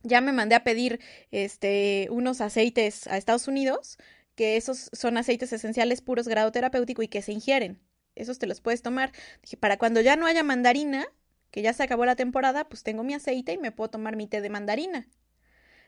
[0.03, 0.99] Ya me mandé a pedir
[1.31, 3.97] este, unos aceites a Estados Unidos,
[4.35, 7.79] que esos son aceites esenciales puros grado terapéutico y que se ingieren.
[8.17, 9.13] Esos te los puedes tomar.
[9.41, 11.07] Dije, para cuando ya no haya mandarina,
[11.53, 14.27] que ya se acabó la temporada, pues tengo mi aceite y me puedo tomar mi
[14.27, 15.07] té de mandarina.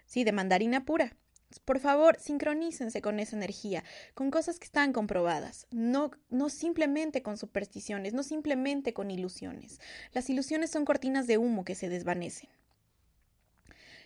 [0.07, 1.17] Sí, de mandarina pura.
[1.59, 3.85] Por favor, sincronícense con esa energía,
[4.15, 9.81] con cosas que están comprobadas, no, no simplemente con supersticiones, no simplemente con ilusiones.
[10.13, 12.51] Las ilusiones son cortinas de humo que se desvanecen.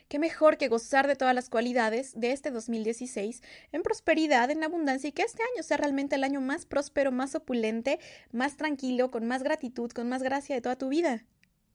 [0.09, 5.09] Qué mejor que gozar de todas las cualidades de este 2016 en prosperidad, en abundancia
[5.09, 7.99] y que este año sea realmente el año más próspero, más opulente,
[8.31, 11.25] más tranquilo, con más gratitud, con más gracia de toda tu vida.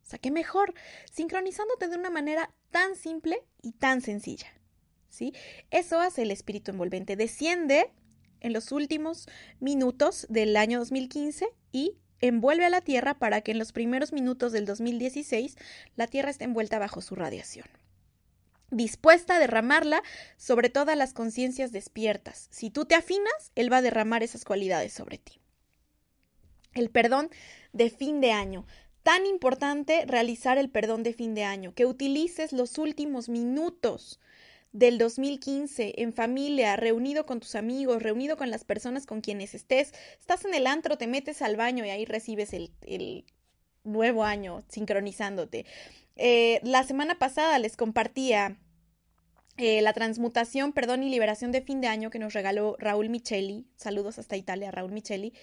[0.05, 0.73] O sea, qué mejor,
[1.11, 4.47] sincronizándote de una manera tan simple y tan sencilla.
[5.11, 5.33] ¿Sí?
[5.69, 7.91] Eso hace el espíritu envolvente, desciende
[8.39, 9.27] en los últimos
[9.59, 14.51] minutos del año 2015 y envuelve a la Tierra para que en los primeros minutos
[14.51, 15.55] del 2016
[15.95, 17.67] la Tierra esté envuelta bajo su radiación
[18.71, 20.01] dispuesta a derramarla
[20.37, 22.47] sobre todas las conciencias despiertas.
[22.49, 25.39] Si tú te afinas, Él va a derramar esas cualidades sobre ti.
[26.73, 27.29] El perdón
[27.73, 28.65] de fin de año.
[29.03, 34.19] Tan importante realizar el perdón de fin de año, que utilices los últimos minutos
[34.73, 39.93] del 2015 en familia, reunido con tus amigos, reunido con las personas con quienes estés.
[40.19, 43.25] Estás en el antro, te metes al baño y ahí recibes el,
[43.83, 45.65] nuevo año sincronizándote.
[46.15, 48.59] Eh, la semana pasada les compartía
[49.57, 53.65] eh, la transmutación, perdón y liberación de fin de año que nos regaló Raúl Micheli.
[53.75, 55.33] Saludos hasta Italia, Raúl Micheli.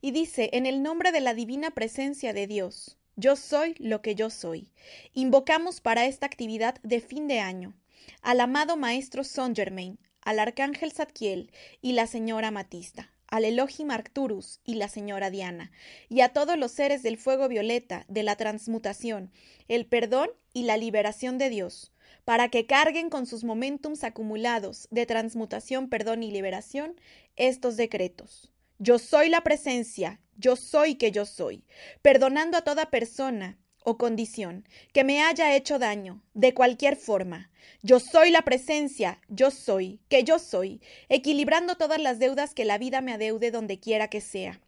[0.00, 4.14] Y dice, en el nombre de la divina presencia de Dios, yo soy lo que
[4.14, 4.72] yo soy.
[5.12, 7.74] Invocamos para esta actividad de fin de año
[8.22, 14.60] al amado maestro Saint Germain, al arcángel Zadkiel y la señora Matista al Elohim Arcturus
[14.62, 15.72] y la señora Diana,
[16.10, 19.32] y a todos los seres del fuego violeta, de la transmutación,
[19.68, 21.92] el perdón y la liberación de Dios,
[22.26, 26.94] para que carguen con sus momentums acumulados de transmutación, perdón y liberación
[27.36, 28.52] estos decretos.
[28.78, 31.64] Yo soy la presencia, yo soy que yo soy,
[32.02, 37.50] perdonando a toda persona, o condición que me haya hecho daño, de cualquier forma.
[37.82, 42.78] Yo soy la presencia, yo soy, que yo soy, equilibrando todas las deudas que la
[42.78, 44.60] vida me adeude donde quiera que sea.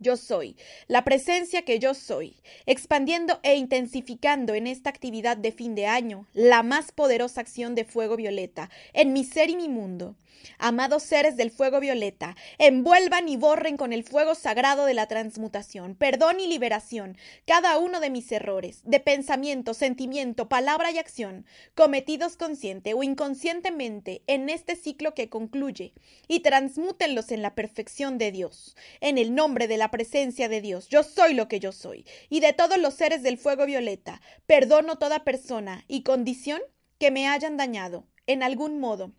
[0.00, 0.56] Yo soy,
[0.86, 6.28] la presencia que yo soy, expandiendo e intensificando en esta actividad de fin de año
[6.34, 10.14] la más poderosa acción de fuego violeta en mi ser y mi mundo.
[10.58, 15.94] Amados seres del fuego violeta, envuelvan y borren con el fuego sagrado de la transmutación,
[15.94, 22.36] perdón y liberación, cada uno de mis errores, de pensamiento, sentimiento, palabra y acción, cometidos
[22.36, 25.92] consciente o inconscientemente en este ciclo que concluye,
[26.28, 30.88] y transmútenlos en la perfección de Dios, en el nombre de la presencia de Dios.
[30.88, 32.06] Yo soy lo que yo soy.
[32.28, 36.60] Y de todos los seres del fuego violeta, perdono toda persona y condición
[36.98, 39.12] que me hayan dañado, en algún modo,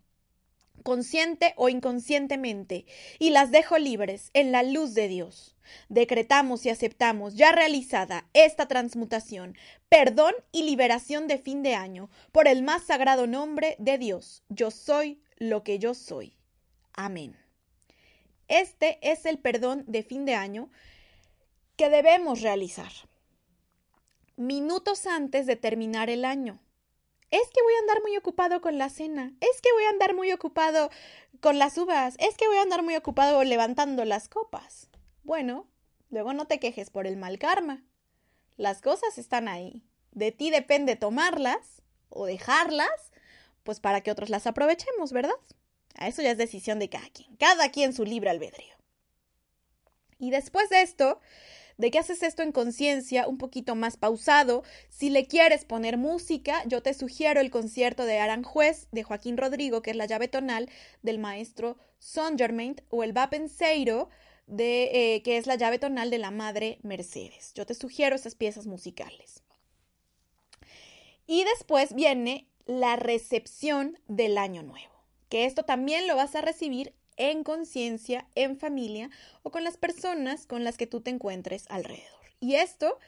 [0.82, 2.86] consciente o inconscientemente,
[3.18, 5.56] y las dejo libres en la luz de Dios.
[5.88, 9.56] Decretamos y aceptamos ya realizada esta transmutación,
[9.88, 14.42] perdón y liberación de fin de año, por el más sagrado nombre de Dios.
[14.48, 16.36] Yo soy lo que yo soy.
[16.92, 17.39] Amén.
[18.50, 20.68] Este es el perdón de fin de año
[21.76, 22.90] que debemos realizar
[24.36, 26.58] minutos antes de terminar el año.
[27.30, 30.16] Es que voy a andar muy ocupado con la cena, es que voy a andar
[30.16, 30.90] muy ocupado
[31.38, 34.88] con las uvas, es que voy a andar muy ocupado levantando las copas.
[35.22, 35.68] Bueno,
[36.08, 37.84] luego no te quejes por el mal karma.
[38.56, 39.84] Las cosas están ahí.
[40.10, 43.12] De ti depende tomarlas o dejarlas,
[43.62, 45.38] pues para que otros las aprovechemos, ¿verdad?
[46.00, 48.74] Eso ya es decisión de cada quien, cada quien su libre albedrío.
[50.18, 51.20] Y después de esto,
[51.76, 56.62] de que haces esto en conciencia, un poquito más pausado, si le quieres poner música,
[56.66, 60.68] yo te sugiero el concierto de Aranjuez de Joaquín Rodrigo, que es la llave tonal
[61.02, 64.10] del maestro Saint Germain, o el Vapenseiro,
[64.46, 67.52] de, eh, que es la llave tonal de la Madre Mercedes.
[67.54, 69.42] Yo te sugiero esas piezas musicales.
[71.26, 74.89] Y después viene la recepción del año nuevo
[75.30, 79.10] que esto también lo vas a recibir en conciencia, en familia
[79.42, 82.20] o con las personas con las que tú te encuentres alrededor.
[82.40, 82.98] Y esto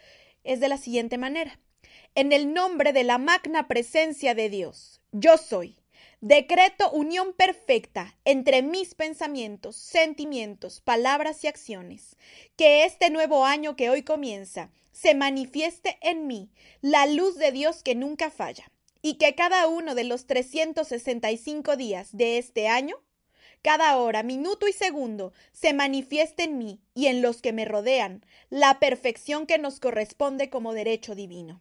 [0.44, 1.58] es de la siguiente manera.
[2.14, 5.76] En el nombre de la magna presencia de Dios, yo soy.
[6.20, 12.16] Decreto unión perfecta entre mis pensamientos, sentimientos, palabras y acciones.
[12.56, 17.82] Que este nuevo año que hoy comienza se manifieste en mí la luz de Dios
[17.82, 18.70] que nunca falla
[19.02, 22.96] y que cada uno de los 365 días de este año,
[23.60, 28.24] cada hora, minuto y segundo, se manifieste en mí y en los que me rodean
[28.48, 31.60] la perfección que nos corresponde como derecho divino.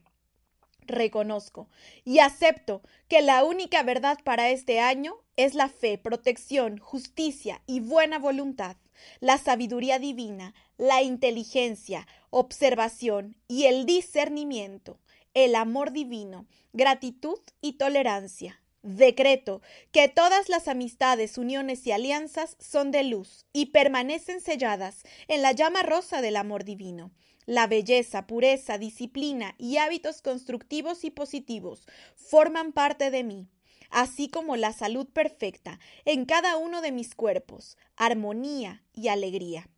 [0.88, 1.70] Reconozco
[2.04, 7.80] y acepto que la única verdad para este año es la fe, protección, justicia y
[7.80, 8.78] buena voluntad,
[9.20, 15.00] la sabiduría divina, la inteligencia, observación y el discernimiento,
[15.34, 18.62] el amor divino, gratitud y tolerancia.
[18.84, 19.62] Decreto
[19.92, 25.52] que todas las amistades, uniones y alianzas son de luz y permanecen selladas en la
[25.52, 27.12] llama rosa del amor divino.
[27.46, 33.50] La belleza, pureza, disciplina y hábitos constructivos y positivos forman parte de mí,
[33.92, 39.70] así como la salud perfecta en cada uno de mis cuerpos, armonía y alegría.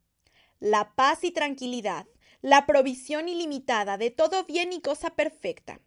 [0.59, 2.07] La paz y tranquilidad,
[2.43, 5.79] la provisión ilimitada de todo bien y cosa perfecta,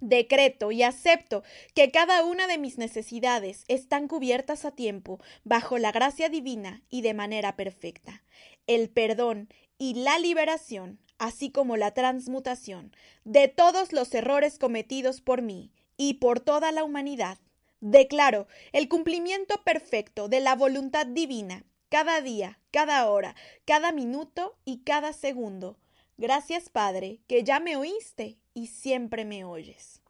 [0.00, 1.42] Decreto y acepto
[1.74, 7.02] que cada una de mis necesidades están cubiertas a tiempo, bajo la gracia divina y
[7.02, 8.24] de manera perfecta.
[8.66, 15.42] El perdón y la liberación, así como la transmutación de todos los errores cometidos por
[15.42, 17.36] mí y por toda la humanidad.
[17.80, 23.34] Declaro el cumplimiento perfecto de la voluntad divina cada día, cada hora,
[23.66, 25.79] cada minuto y cada segundo.
[26.20, 30.02] Gracias, Padre, que ya me oíste y siempre me oyes.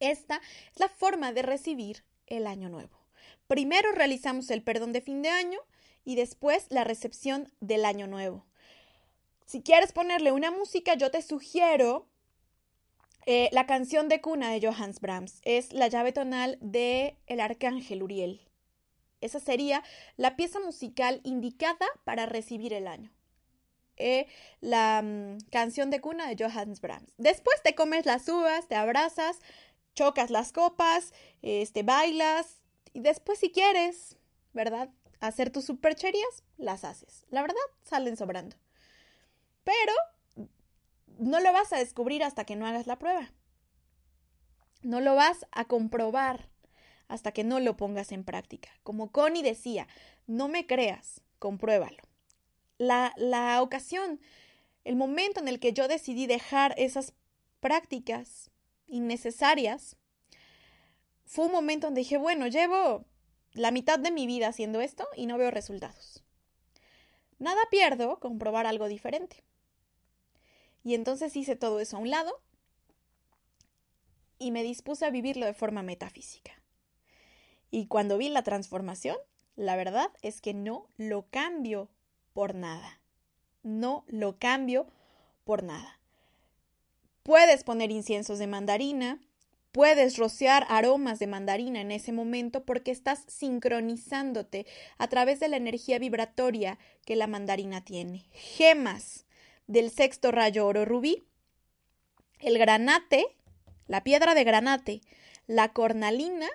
[0.00, 0.40] Esta
[0.72, 2.96] es la forma de recibir el año nuevo.
[3.48, 5.58] Primero realizamos el perdón de fin de año
[6.06, 8.46] y después la recepción del año nuevo.
[9.44, 12.08] Si quieres ponerle una música, yo te sugiero
[13.26, 15.42] eh, la canción de cuna de Johannes Brahms.
[15.44, 18.40] Es la llave tonal de El Arcángel Uriel.
[19.20, 19.84] Esa sería
[20.16, 23.12] la pieza musical indicada para recibir el año.
[23.98, 24.28] Eh,
[24.60, 27.12] la mm, canción de cuna de Johannes Brahms.
[27.18, 29.40] Después te comes las uvas, te abrazas,
[29.94, 34.16] chocas las copas, este, bailas y después si quieres,
[34.52, 34.90] ¿verdad?
[35.20, 37.26] Hacer tus supercherías, las haces.
[37.30, 38.56] La verdad, salen sobrando.
[39.64, 39.92] Pero
[41.18, 43.32] no lo vas a descubrir hasta que no hagas la prueba.
[44.82, 46.48] No lo vas a comprobar
[47.08, 48.70] hasta que no lo pongas en práctica.
[48.84, 49.88] Como Connie decía,
[50.28, 52.07] no me creas, compruébalo.
[52.78, 54.20] La, la ocasión,
[54.84, 57.12] el momento en el que yo decidí dejar esas
[57.60, 58.50] prácticas
[58.86, 59.96] innecesarias,
[61.26, 63.04] fue un momento donde dije, bueno, llevo
[63.52, 66.22] la mitad de mi vida haciendo esto y no veo resultados.
[67.38, 69.44] Nada pierdo con probar algo diferente.
[70.82, 72.40] Y entonces hice todo eso a un lado
[74.38, 76.52] y me dispuse a vivirlo de forma metafísica.
[77.70, 79.16] Y cuando vi la transformación,
[79.56, 81.90] la verdad es que no lo cambio
[82.38, 83.00] por nada.
[83.64, 84.86] No lo cambio
[85.42, 85.98] por nada.
[87.24, 89.20] Puedes poner inciensos de mandarina,
[89.72, 94.66] puedes rociar aromas de mandarina en ese momento porque estás sincronizándote
[94.98, 98.28] a través de la energía vibratoria que la mandarina tiene.
[98.30, 99.26] Gemas
[99.66, 101.24] del sexto rayo oro rubí,
[102.38, 103.36] el granate,
[103.88, 105.00] la piedra de granate,
[105.48, 106.46] la cornalina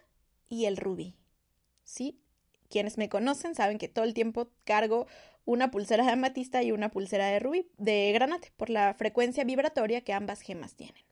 [0.47, 1.17] y el rubí.
[1.84, 2.21] ¿Sí?
[2.69, 5.07] Quienes me conocen saben que todo el tiempo cargo
[5.46, 10.02] una pulsera de amatista y una pulsera de rubí, de granate, por la frecuencia vibratoria
[10.02, 11.04] que ambas gemas tienen.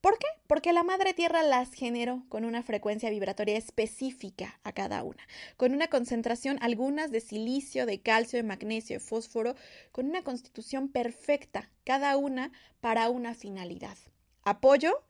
[0.00, 0.26] ¿Por qué?
[0.46, 5.22] Porque la madre tierra las generó con una frecuencia vibratoria específica a cada una,
[5.58, 9.56] con una concentración algunas de silicio, de calcio, de magnesio, de fósforo,
[9.92, 12.50] con una constitución perfecta, cada una
[12.80, 13.98] para una finalidad.
[14.42, 15.04] Apoyo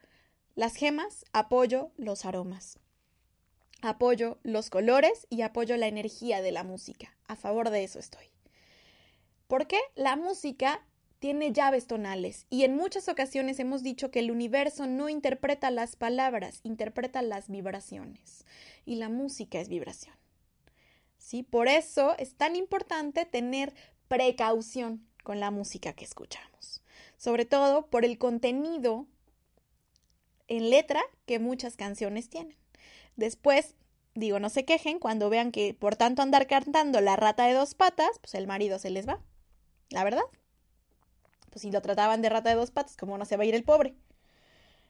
[0.57, 2.81] las gemas, apoyo los aromas.
[3.83, 7.17] Apoyo los colores y apoyo la energía de la música.
[7.27, 8.27] A favor de eso estoy.
[9.47, 9.81] ¿Por qué?
[9.97, 10.85] La música
[11.19, 15.97] tiene llaves tonales y en muchas ocasiones hemos dicho que el universo no interpreta las
[15.97, 18.45] palabras, interpreta las vibraciones
[18.87, 20.15] y la música es vibración.
[21.19, 21.43] ¿Sí?
[21.43, 23.75] Por eso es tan importante tener
[24.09, 26.83] precaución con la música que escuchamos,
[27.17, 29.07] sobre todo por el contenido
[30.49, 32.60] en letra que muchas canciones tienen.
[33.21, 33.77] Después,
[34.15, 37.75] digo, no se quejen cuando vean que por tanto andar cantando la rata de dos
[37.75, 39.21] patas, pues el marido se les va.
[39.91, 40.23] La verdad
[41.51, 43.55] pues si lo trataban de rata de dos patas, ¿cómo no se va a ir
[43.55, 43.95] el pobre?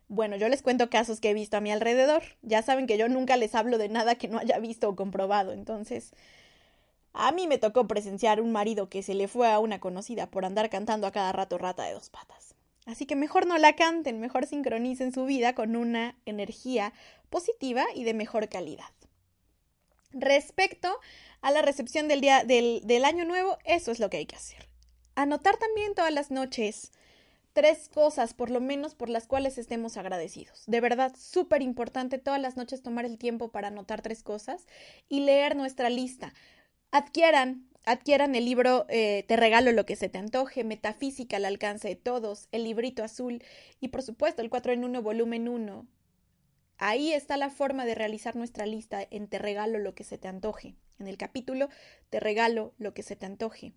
[0.08, 2.22] Bueno, yo les cuento casos que he visto a mi alrededor.
[2.42, 5.52] Ya saben que yo nunca les hablo de nada que no haya visto o comprobado.
[5.52, 6.12] Entonces,
[7.12, 10.44] a mí me tocó presenciar un marido que se le fue a una conocida por
[10.44, 12.49] andar cantando a cada rato rata de dos patas.
[12.86, 16.92] Así que mejor no la canten, mejor sincronicen su vida con una energía
[17.28, 18.90] positiva y de mejor calidad.
[20.12, 20.98] Respecto
[21.40, 24.68] a la recepción del día del, año nuevo, eso es lo que hay que hacer.
[25.14, 26.92] Anotar también todas las noches
[27.52, 30.62] tres cosas, por lo menos, por las cuales estemos agradecidos.
[30.66, 34.66] De verdad, súper importante todas las noches tomar el tiempo para anotar tres cosas
[35.08, 36.32] y leer nuestra lista.
[36.90, 41.88] Adquieran, adquieran el libro eh, Te regalo lo que se te antoje, Metafísica al alcance
[41.88, 43.42] de todos, el librito azul
[43.80, 45.86] y, por supuesto, el 4 en 1, volumen 1.
[46.78, 50.28] Ahí está la forma de realizar nuestra lista en Te regalo lo que se te
[50.28, 50.74] antoje.
[50.98, 51.68] En el capítulo
[52.08, 53.72] Te regalo lo que se te antoje.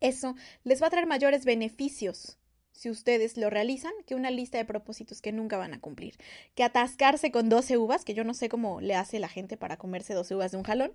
[0.00, 0.34] Eso
[0.64, 2.38] les va a traer mayores beneficios
[2.76, 6.18] si ustedes lo realizan que una lista de propósitos que nunca van a cumplir.
[6.54, 9.78] Que atascarse con 12 uvas, que yo no sé cómo le hace la gente para
[9.78, 10.92] comerse 12 uvas de un jalón.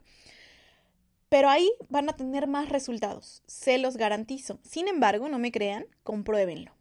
[1.31, 4.59] Pero ahí van a tener más resultados, se los garantizo.
[4.63, 6.73] Sin embargo, no me crean, compruébenlo.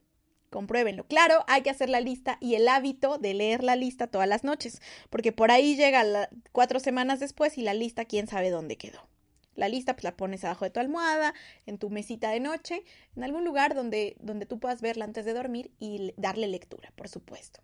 [0.50, 1.06] Compruébenlo.
[1.06, 4.42] Claro, hay que hacer la lista y el hábito de leer la lista todas las
[4.42, 9.08] noches, porque por ahí llega cuatro semanas después y la lista quién sabe dónde quedó.
[9.54, 11.32] La lista pues la pones abajo de tu almohada,
[11.66, 12.82] en tu mesita de noche,
[13.14, 17.06] en algún lugar donde, donde tú puedas verla antes de dormir y darle lectura, por
[17.06, 17.60] supuesto.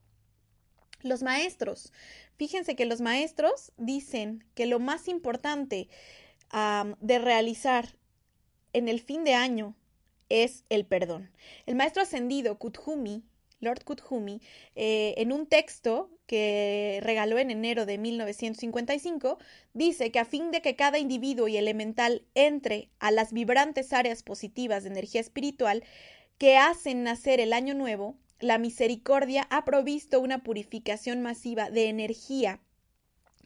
[1.03, 1.93] Los maestros.
[2.37, 5.89] Fíjense que los maestros dicen que lo más importante
[6.53, 7.88] de realizar
[8.72, 9.74] en el fin de año
[10.28, 11.30] es el perdón.
[11.66, 13.22] El maestro ascendido Kuthumi,
[13.61, 14.40] Lord Kuthumi,
[14.74, 19.38] eh, en un texto que regaló en enero de 1955,
[19.72, 24.22] dice que a fin de que cada individuo y elemental entre a las vibrantes áreas
[24.22, 25.84] positivas de energía espiritual
[26.38, 32.61] que hacen nacer el año nuevo, la misericordia ha provisto una purificación masiva de energía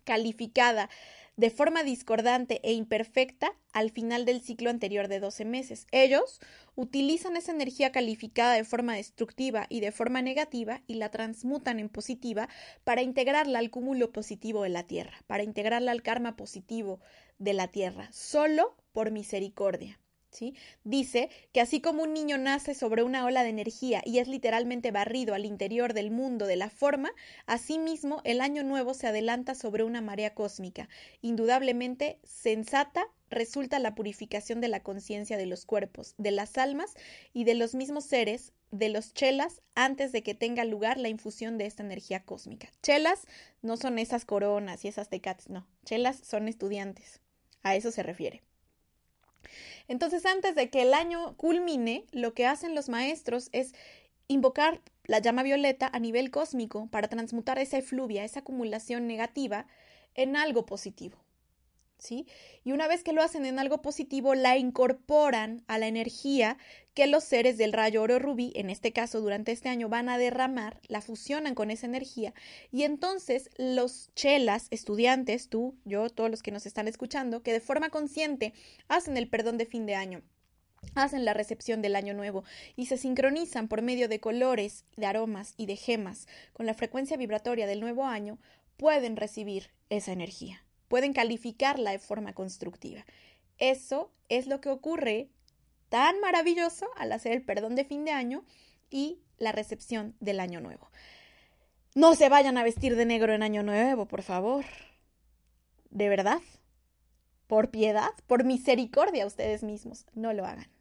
[0.05, 0.89] calificada
[1.41, 5.87] de forma discordante e imperfecta al final del ciclo anterior de 12 meses.
[5.91, 6.39] Ellos
[6.75, 11.89] utilizan esa energía calificada de forma destructiva y de forma negativa y la transmutan en
[11.89, 12.51] positiva
[12.85, 17.01] para integrarla al cúmulo positivo de la Tierra, para integrarla al karma positivo
[17.39, 20.00] de la Tierra, solo por misericordia.
[20.85, 24.91] Dice que así como un niño nace sobre una ola de energía y es literalmente
[24.91, 27.13] barrido al interior del mundo de la forma,
[27.47, 30.89] asimismo el año nuevo se adelanta sobre una marea cósmica.
[31.21, 36.95] Indudablemente sensata resulta la purificación de la conciencia de los cuerpos, de las almas
[37.33, 41.59] y de los mismos seres, de los chelas, antes de que tenga lugar la infusión
[41.59, 42.69] de esta energía cósmica.
[42.83, 43.27] Chelas
[43.63, 45.67] no son esas coronas y esas tecates, no.
[45.85, 47.21] Chelas son estudiantes.
[47.63, 48.43] A eso se refiere.
[49.89, 53.75] Entonces, antes de que el año culmine, lo que hacen los maestros es
[54.29, 59.67] invocar la llama violeta a nivel cósmico para transmutar esa efluvia, esa acumulación negativa,
[60.15, 61.19] en algo positivo.
[62.09, 66.57] Y una vez que lo hacen en algo positivo, la incorporan a la energía
[66.95, 70.19] que los seres del rayo oro rubí, en este caso durante este año, van a
[70.19, 72.33] derramar, la fusionan con esa energía.
[72.73, 77.61] Y entonces los chelas, estudiantes, tú, yo, todos los que nos están escuchando, que de
[77.61, 78.55] forma consciente
[78.89, 80.23] hacen el perdón de fin de año,
[80.95, 82.45] hacen la recepción del año nuevo
[82.77, 87.17] y se sincronizan por medio de colores, de aromas y de gemas con la frecuencia
[87.17, 88.39] vibratoria del nuevo año,
[88.77, 93.07] pueden recibir esa energía pueden calificarla de forma constructiva.
[93.59, 95.31] Eso es lo que ocurre
[95.89, 98.45] tan maravilloso al hacer el perdón de fin de año
[98.91, 100.91] y la recepción del año nuevo.
[101.95, 104.65] No se vayan a vestir de negro en año nuevo, por favor.
[105.91, 106.41] ¿De verdad?
[107.47, 110.73] Por piedad, por misericordia ustedes mismos, no lo hagan.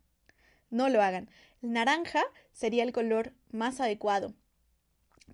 [0.71, 1.29] No lo hagan.
[1.61, 4.33] El naranja sería el color más adecuado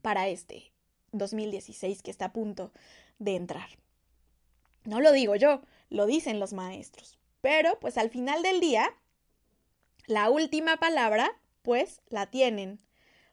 [0.01, 0.73] para este
[1.13, 2.73] 2016 que está a punto
[3.19, 3.69] de entrar.
[4.85, 7.17] No lo digo yo, lo dicen los maestros.
[7.41, 8.95] Pero, pues al final del día,
[10.07, 11.31] la última palabra,
[11.61, 12.79] pues la tienen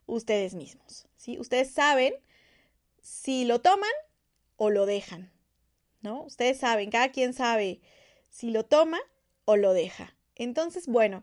[0.07, 1.07] ustedes mismos.
[1.17, 1.39] ¿sí?
[1.39, 2.15] Ustedes saben
[3.01, 3.91] si lo toman
[4.57, 5.31] o lo dejan.
[6.01, 6.23] ¿No?
[6.23, 7.81] Ustedes saben, cada quien sabe
[8.29, 8.99] si lo toma
[9.45, 10.17] o lo deja.
[10.35, 11.23] Entonces, bueno,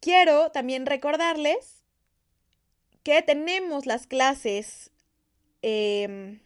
[0.00, 1.84] quiero también recordarles
[3.02, 4.90] que tenemos las clases
[5.62, 6.40] em,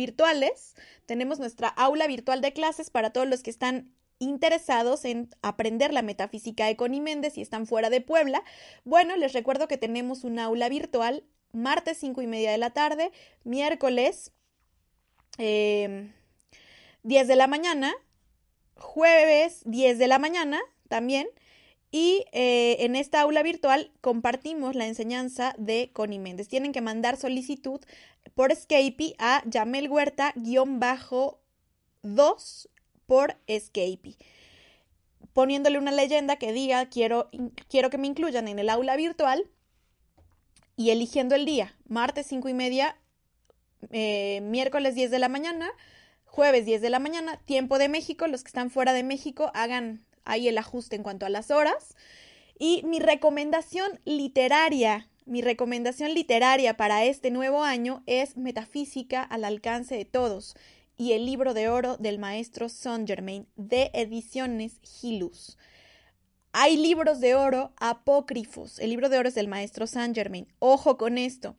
[0.00, 0.74] virtuales.
[1.04, 6.00] Tenemos nuestra aula virtual de clases para todos los que están interesados en aprender la
[6.00, 8.42] metafísica de Connie Méndez y están fuera de Puebla.
[8.84, 11.22] Bueno, les recuerdo que tenemos una aula virtual
[11.52, 13.12] martes 5 y media de la tarde,
[13.44, 14.32] miércoles
[15.36, 15.38] 10
[15.88, 16.12] em,
[17.02, 17.92] de la mañana,
[18.76, 21.28] jueves 10 de la mañana también.
[21.90, 26.48] Y eh, en esta aula virtual compartimos la enseñanza de Connie Méndez.
[26.48, 27.80] Tienen que mandar solicitud
[28.34, 32.68] por Skype a Yamel Huerta-2
[33.06, 34.16] por Skype,
[35.32, 37.28] poniéndole una leyenda que diga quiero,
[37.68, 39.50] quiero que me incluyan en el aula virtual
[40.76, 42.96] y eligiendo el día, martes 5 y media,
[43.90, 45.68] eh, miércoles 10 de la mañana,
[46.24, 50.06] jueves 10 de la mañana, tiempo de México, los que están fuera de México hagan
[50.24, 51.96] ahí el ajuste en cuanto a las horas.
[52.58, 59.94] Y mi recomendación literaria mi recomendación literaria para este nuevo año es Metafísica al alcance
[59.94, 60.56] de todos
[60.96, 65.56] y el libro de oro del maestro Saint Germain de Ediciones Gilus.
[66.52, 68.80] Hay libros de oro apócrifos.
[68.80, 70.48] El libro de oro es del maestro Saint Germain.
[70.58, 71.54] Ojo con esto.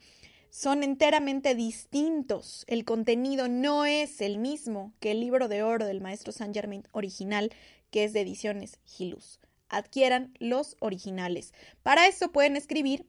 [0.49, 2.66] Son enteramente distintos.
[2.68, 6.86] El contenido no es el mismo que el libro de oro del maestro Saint Germain
[6.91, 7.53] original,
[7.91, 9.39] que es de Ediciones Gilus.
[9.69, 11.53] Adquieran los originales.
[11.83, 13.05] Para eso pueden escribir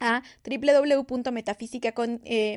[0.00, 2.18] a www.metafísica.com.
[2.24, 2.56] Eh,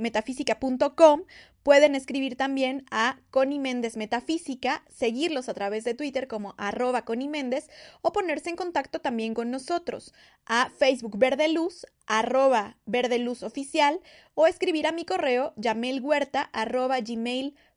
[1.63, 7.27] Pueden escribir también a Connie Méndez Metafísica, seguirlos a través de Twitter como arroba Connie
[7.27, 7.69] Méndez
[8.01, 10.13] o ponerse en contacto también con nosotros
[10.45, 13.99] a Facebook Verde Luz, arroba Verde Luz Oficial
[14.35, 17.68] o escribir a mi correo yamelhuerta arroba gmail.com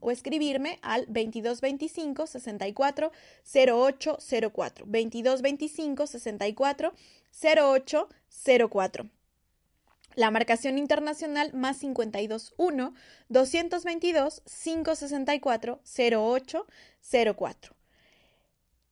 [0.00, 3.12] o escribirme al 2225 64
[3.44, 6.94] 0804 2225 64
[7.42, 9.10] 0804
[10.14, 12.94] la marcación internacional más 521
[13.28, 17.75] 222 564 0804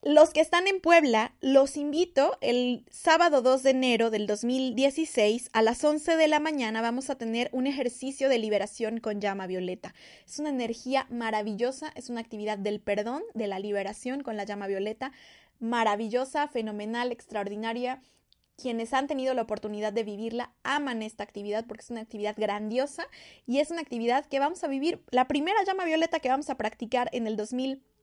[0.04, 5.62] los que están en Puebla, los invito el sábado 2 de enero del 2016 a
[5.62, 9.94] las 11 de la mañana vamos a tener un ejercicio de liberación con llama violeta.
[10.26, 14.66] Es una energía maravillosa, es una actividad del perdón, de la liberación con la llama
[14.66, 15.10] violeta,
[15.58, 18.02] maravillosa, fenomenal, extraordinaria.
[18.58, 23.08] Quienes han tenido la oportunidad de vivirla aman esta actividad porque es una actividad grandiosa
[23.46, 26.58] y es una actividad que vamos a vivir, la primera llama violeta que vamos a
[26.58, 27.93] practicar en el 2016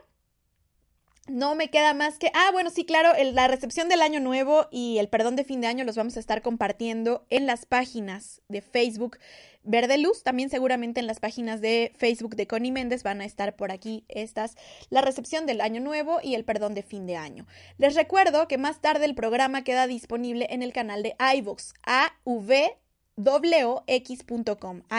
[1.32, 4.98] no me queda más que, ah, bueno, sí, claro, la recepción del año nuevo y
[5.00, 8.62] el perdón de fin de año los vamos a estar compartiendo en las páginas de
[8.62, 9.18] Facebook
[9.64, 13.56] Verde Luz, también seguramente en las páginas de Facebook de Connie Méndez van a estar
[13.56, 14.56] por aquí estas,
[14.90, 17.46] la recepción del año nuevo y el perdón de fin de año.
[17.78, 22.42] Les recuerdo que más tarde el programa queda disponible en el canal de iVoox, avx.com,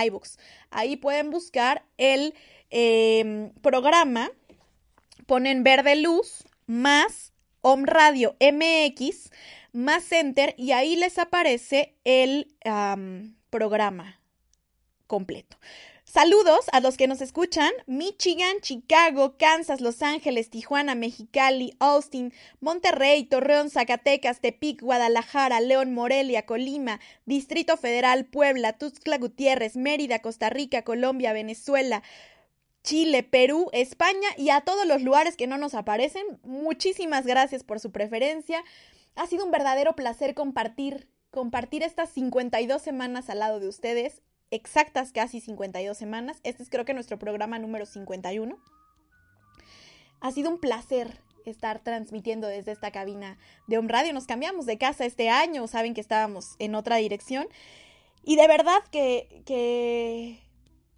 [0.07, 0.37] iVoox.
[0.70, 2.35] Ahí pueden buscar el
[2.70, 4.30] eh, programa
[5.33, 9.30] ponen verde luz más Om Radio MX
[9.72, 12.55] más Center y ahí les aparece el
[13.49, 14.20] programa
[15.07, 15.57] completo.
[16.05, 23.24] Saludos a los que nos escuchan, Michigan, Chicago, Kansas, Los Ángeles, Tijuana, Mexicali, Austin, Monterrey,
[23.24, 30.83] Torreón, Zacatecas, Tepic, Guadalajara, León, Morelia, Colima, Distrito Federal, Puebla, Tuxtla Gutiérrez, Mérida, Costa Rica,
[30.83, 32.03] Colombia, Venezuela,
[32.83, 36.24] Chile, Perú, España y a todos los lugares que no nos aparecen.
[36.43, 38.64] Muchísimas gracias por su preferencia.
[39.14, 45.12] Ha sido un verdadero placer compartir, compartir estas 52 semanas al lado de ustedes, exactas
[45.12, 46.39] casi 52 semanas.
[46.43, 48.59] Este es creo que nuestro programa número 51.
[50.20, 54.12] Ha sido un placer estar transmitiendo desde esta cabina de Home Radio.
[54.12, 57.47] Nos cambiamos de casa este año, saben que estábamos en otra dirección.
[58.24, 60.41] Y de verdad que, que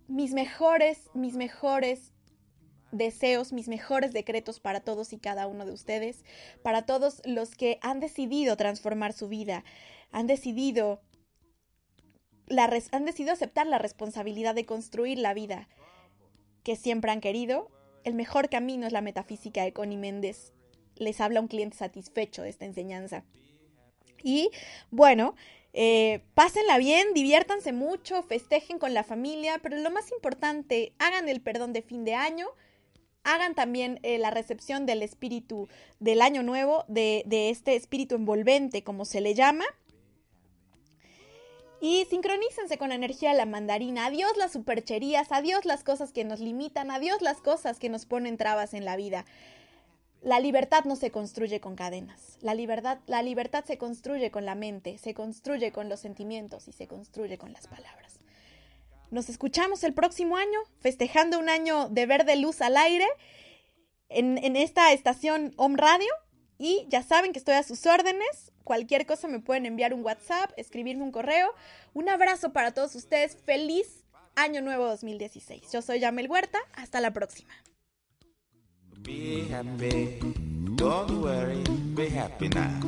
[0.09, 2.13] mis mejores, mis mejores
[2.93, 6.25] deseos, mis mejores decretos para todos y cada uno de ustedes,
[6.63, 9.65] para todos los que han decidido transformar su vida,
[10.13, 11.01] han decidido,
[12.93, 15.69] han decidido aceptar la responsabilidad de construir la vida
[16.63, 17.71] que siempre han querido.
[18.05, 20.53] El mejor camino es la metafísica de Connie Méndez.
[20.97, 23.25] Les habla un cliente satisfecho de esta enseñanza.
[24.23, 24.51] Y
[24.91, 25.35] bueno,
[25.77, 31.41] eh, pásenla bien, diviértanse mucho, festejen con la familia, pero lo más importante, hagan el
[31.41, 32.47] perdón de fin de año,
[33.25, 35.69] hagan también eh, la recepción del espíritu
[35.99, 39.65] del año nuevo, de, de este espíritu envolvente, como se le llama.
[41.81, 44.07] Y sincronícense con la energía de la mandarina.
[44.07, 48.37] Adiós las supercherías, adiós las cosas que nos limitan, adiós las cosas que nos ponen
[48.37, 49.27] trabas en la vida.
[50.25, 52.39] La libertad no se construye con cadenas.
[52.41, 56.73] La libertad, la libertad se construye con la mente, se construye con los sentimientos y
[56.73, 58.19] se construye con las palabras.
[59.11, 63.07] Nos escuchamos el próximo año, festejando un año de verde luz al aire
[64.09, 66.09] en, en esta estación Home Radio.
[66.57, 68.51] Y ya saben que estoy a sus órdenes.
[68.65, 71.53] Cualquier cosa me pueden enviar un WhatsApp, escribirme un correo.
[71.93, 73.37] Un abrazo para todos ustedes.
[73.45, 74.07] Feliz
[74.37, 75.71] Año Nuevo 2016.
[75.71, 76.61] Yo soy Yamel Huerta.
[76.73, 77.53] Hasta la próxima.
[79.05, 80.19] Be happy.
[80.77, 81.63] Don't worry.
[81.95, 82.81] Be happy now.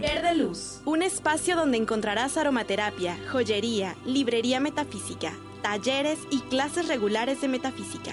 [0.00, 5.32] Verde Luz, un espacio donde encontrarás aromaterapia, joyería, librería metafísica,
[5.62, 8.12] talleres y clases regulares de metafísica.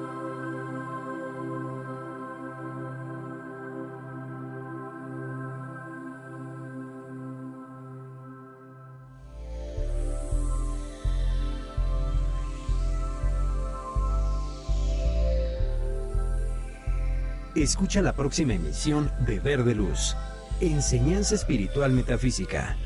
[17.55, 20.15] Escucha la próxima emisión de Verde Luz,
[20.61, 22.77] Enseñanza Espiritual Metafísica.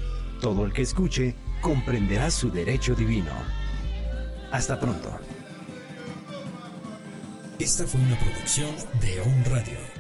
[0.42, 3.32] Todo el que escuche comprenderá su derecho divino.
[4.52, 5.20] Hasta pronto.
[7.60, 9.95] Esta fue una producción de On Radio.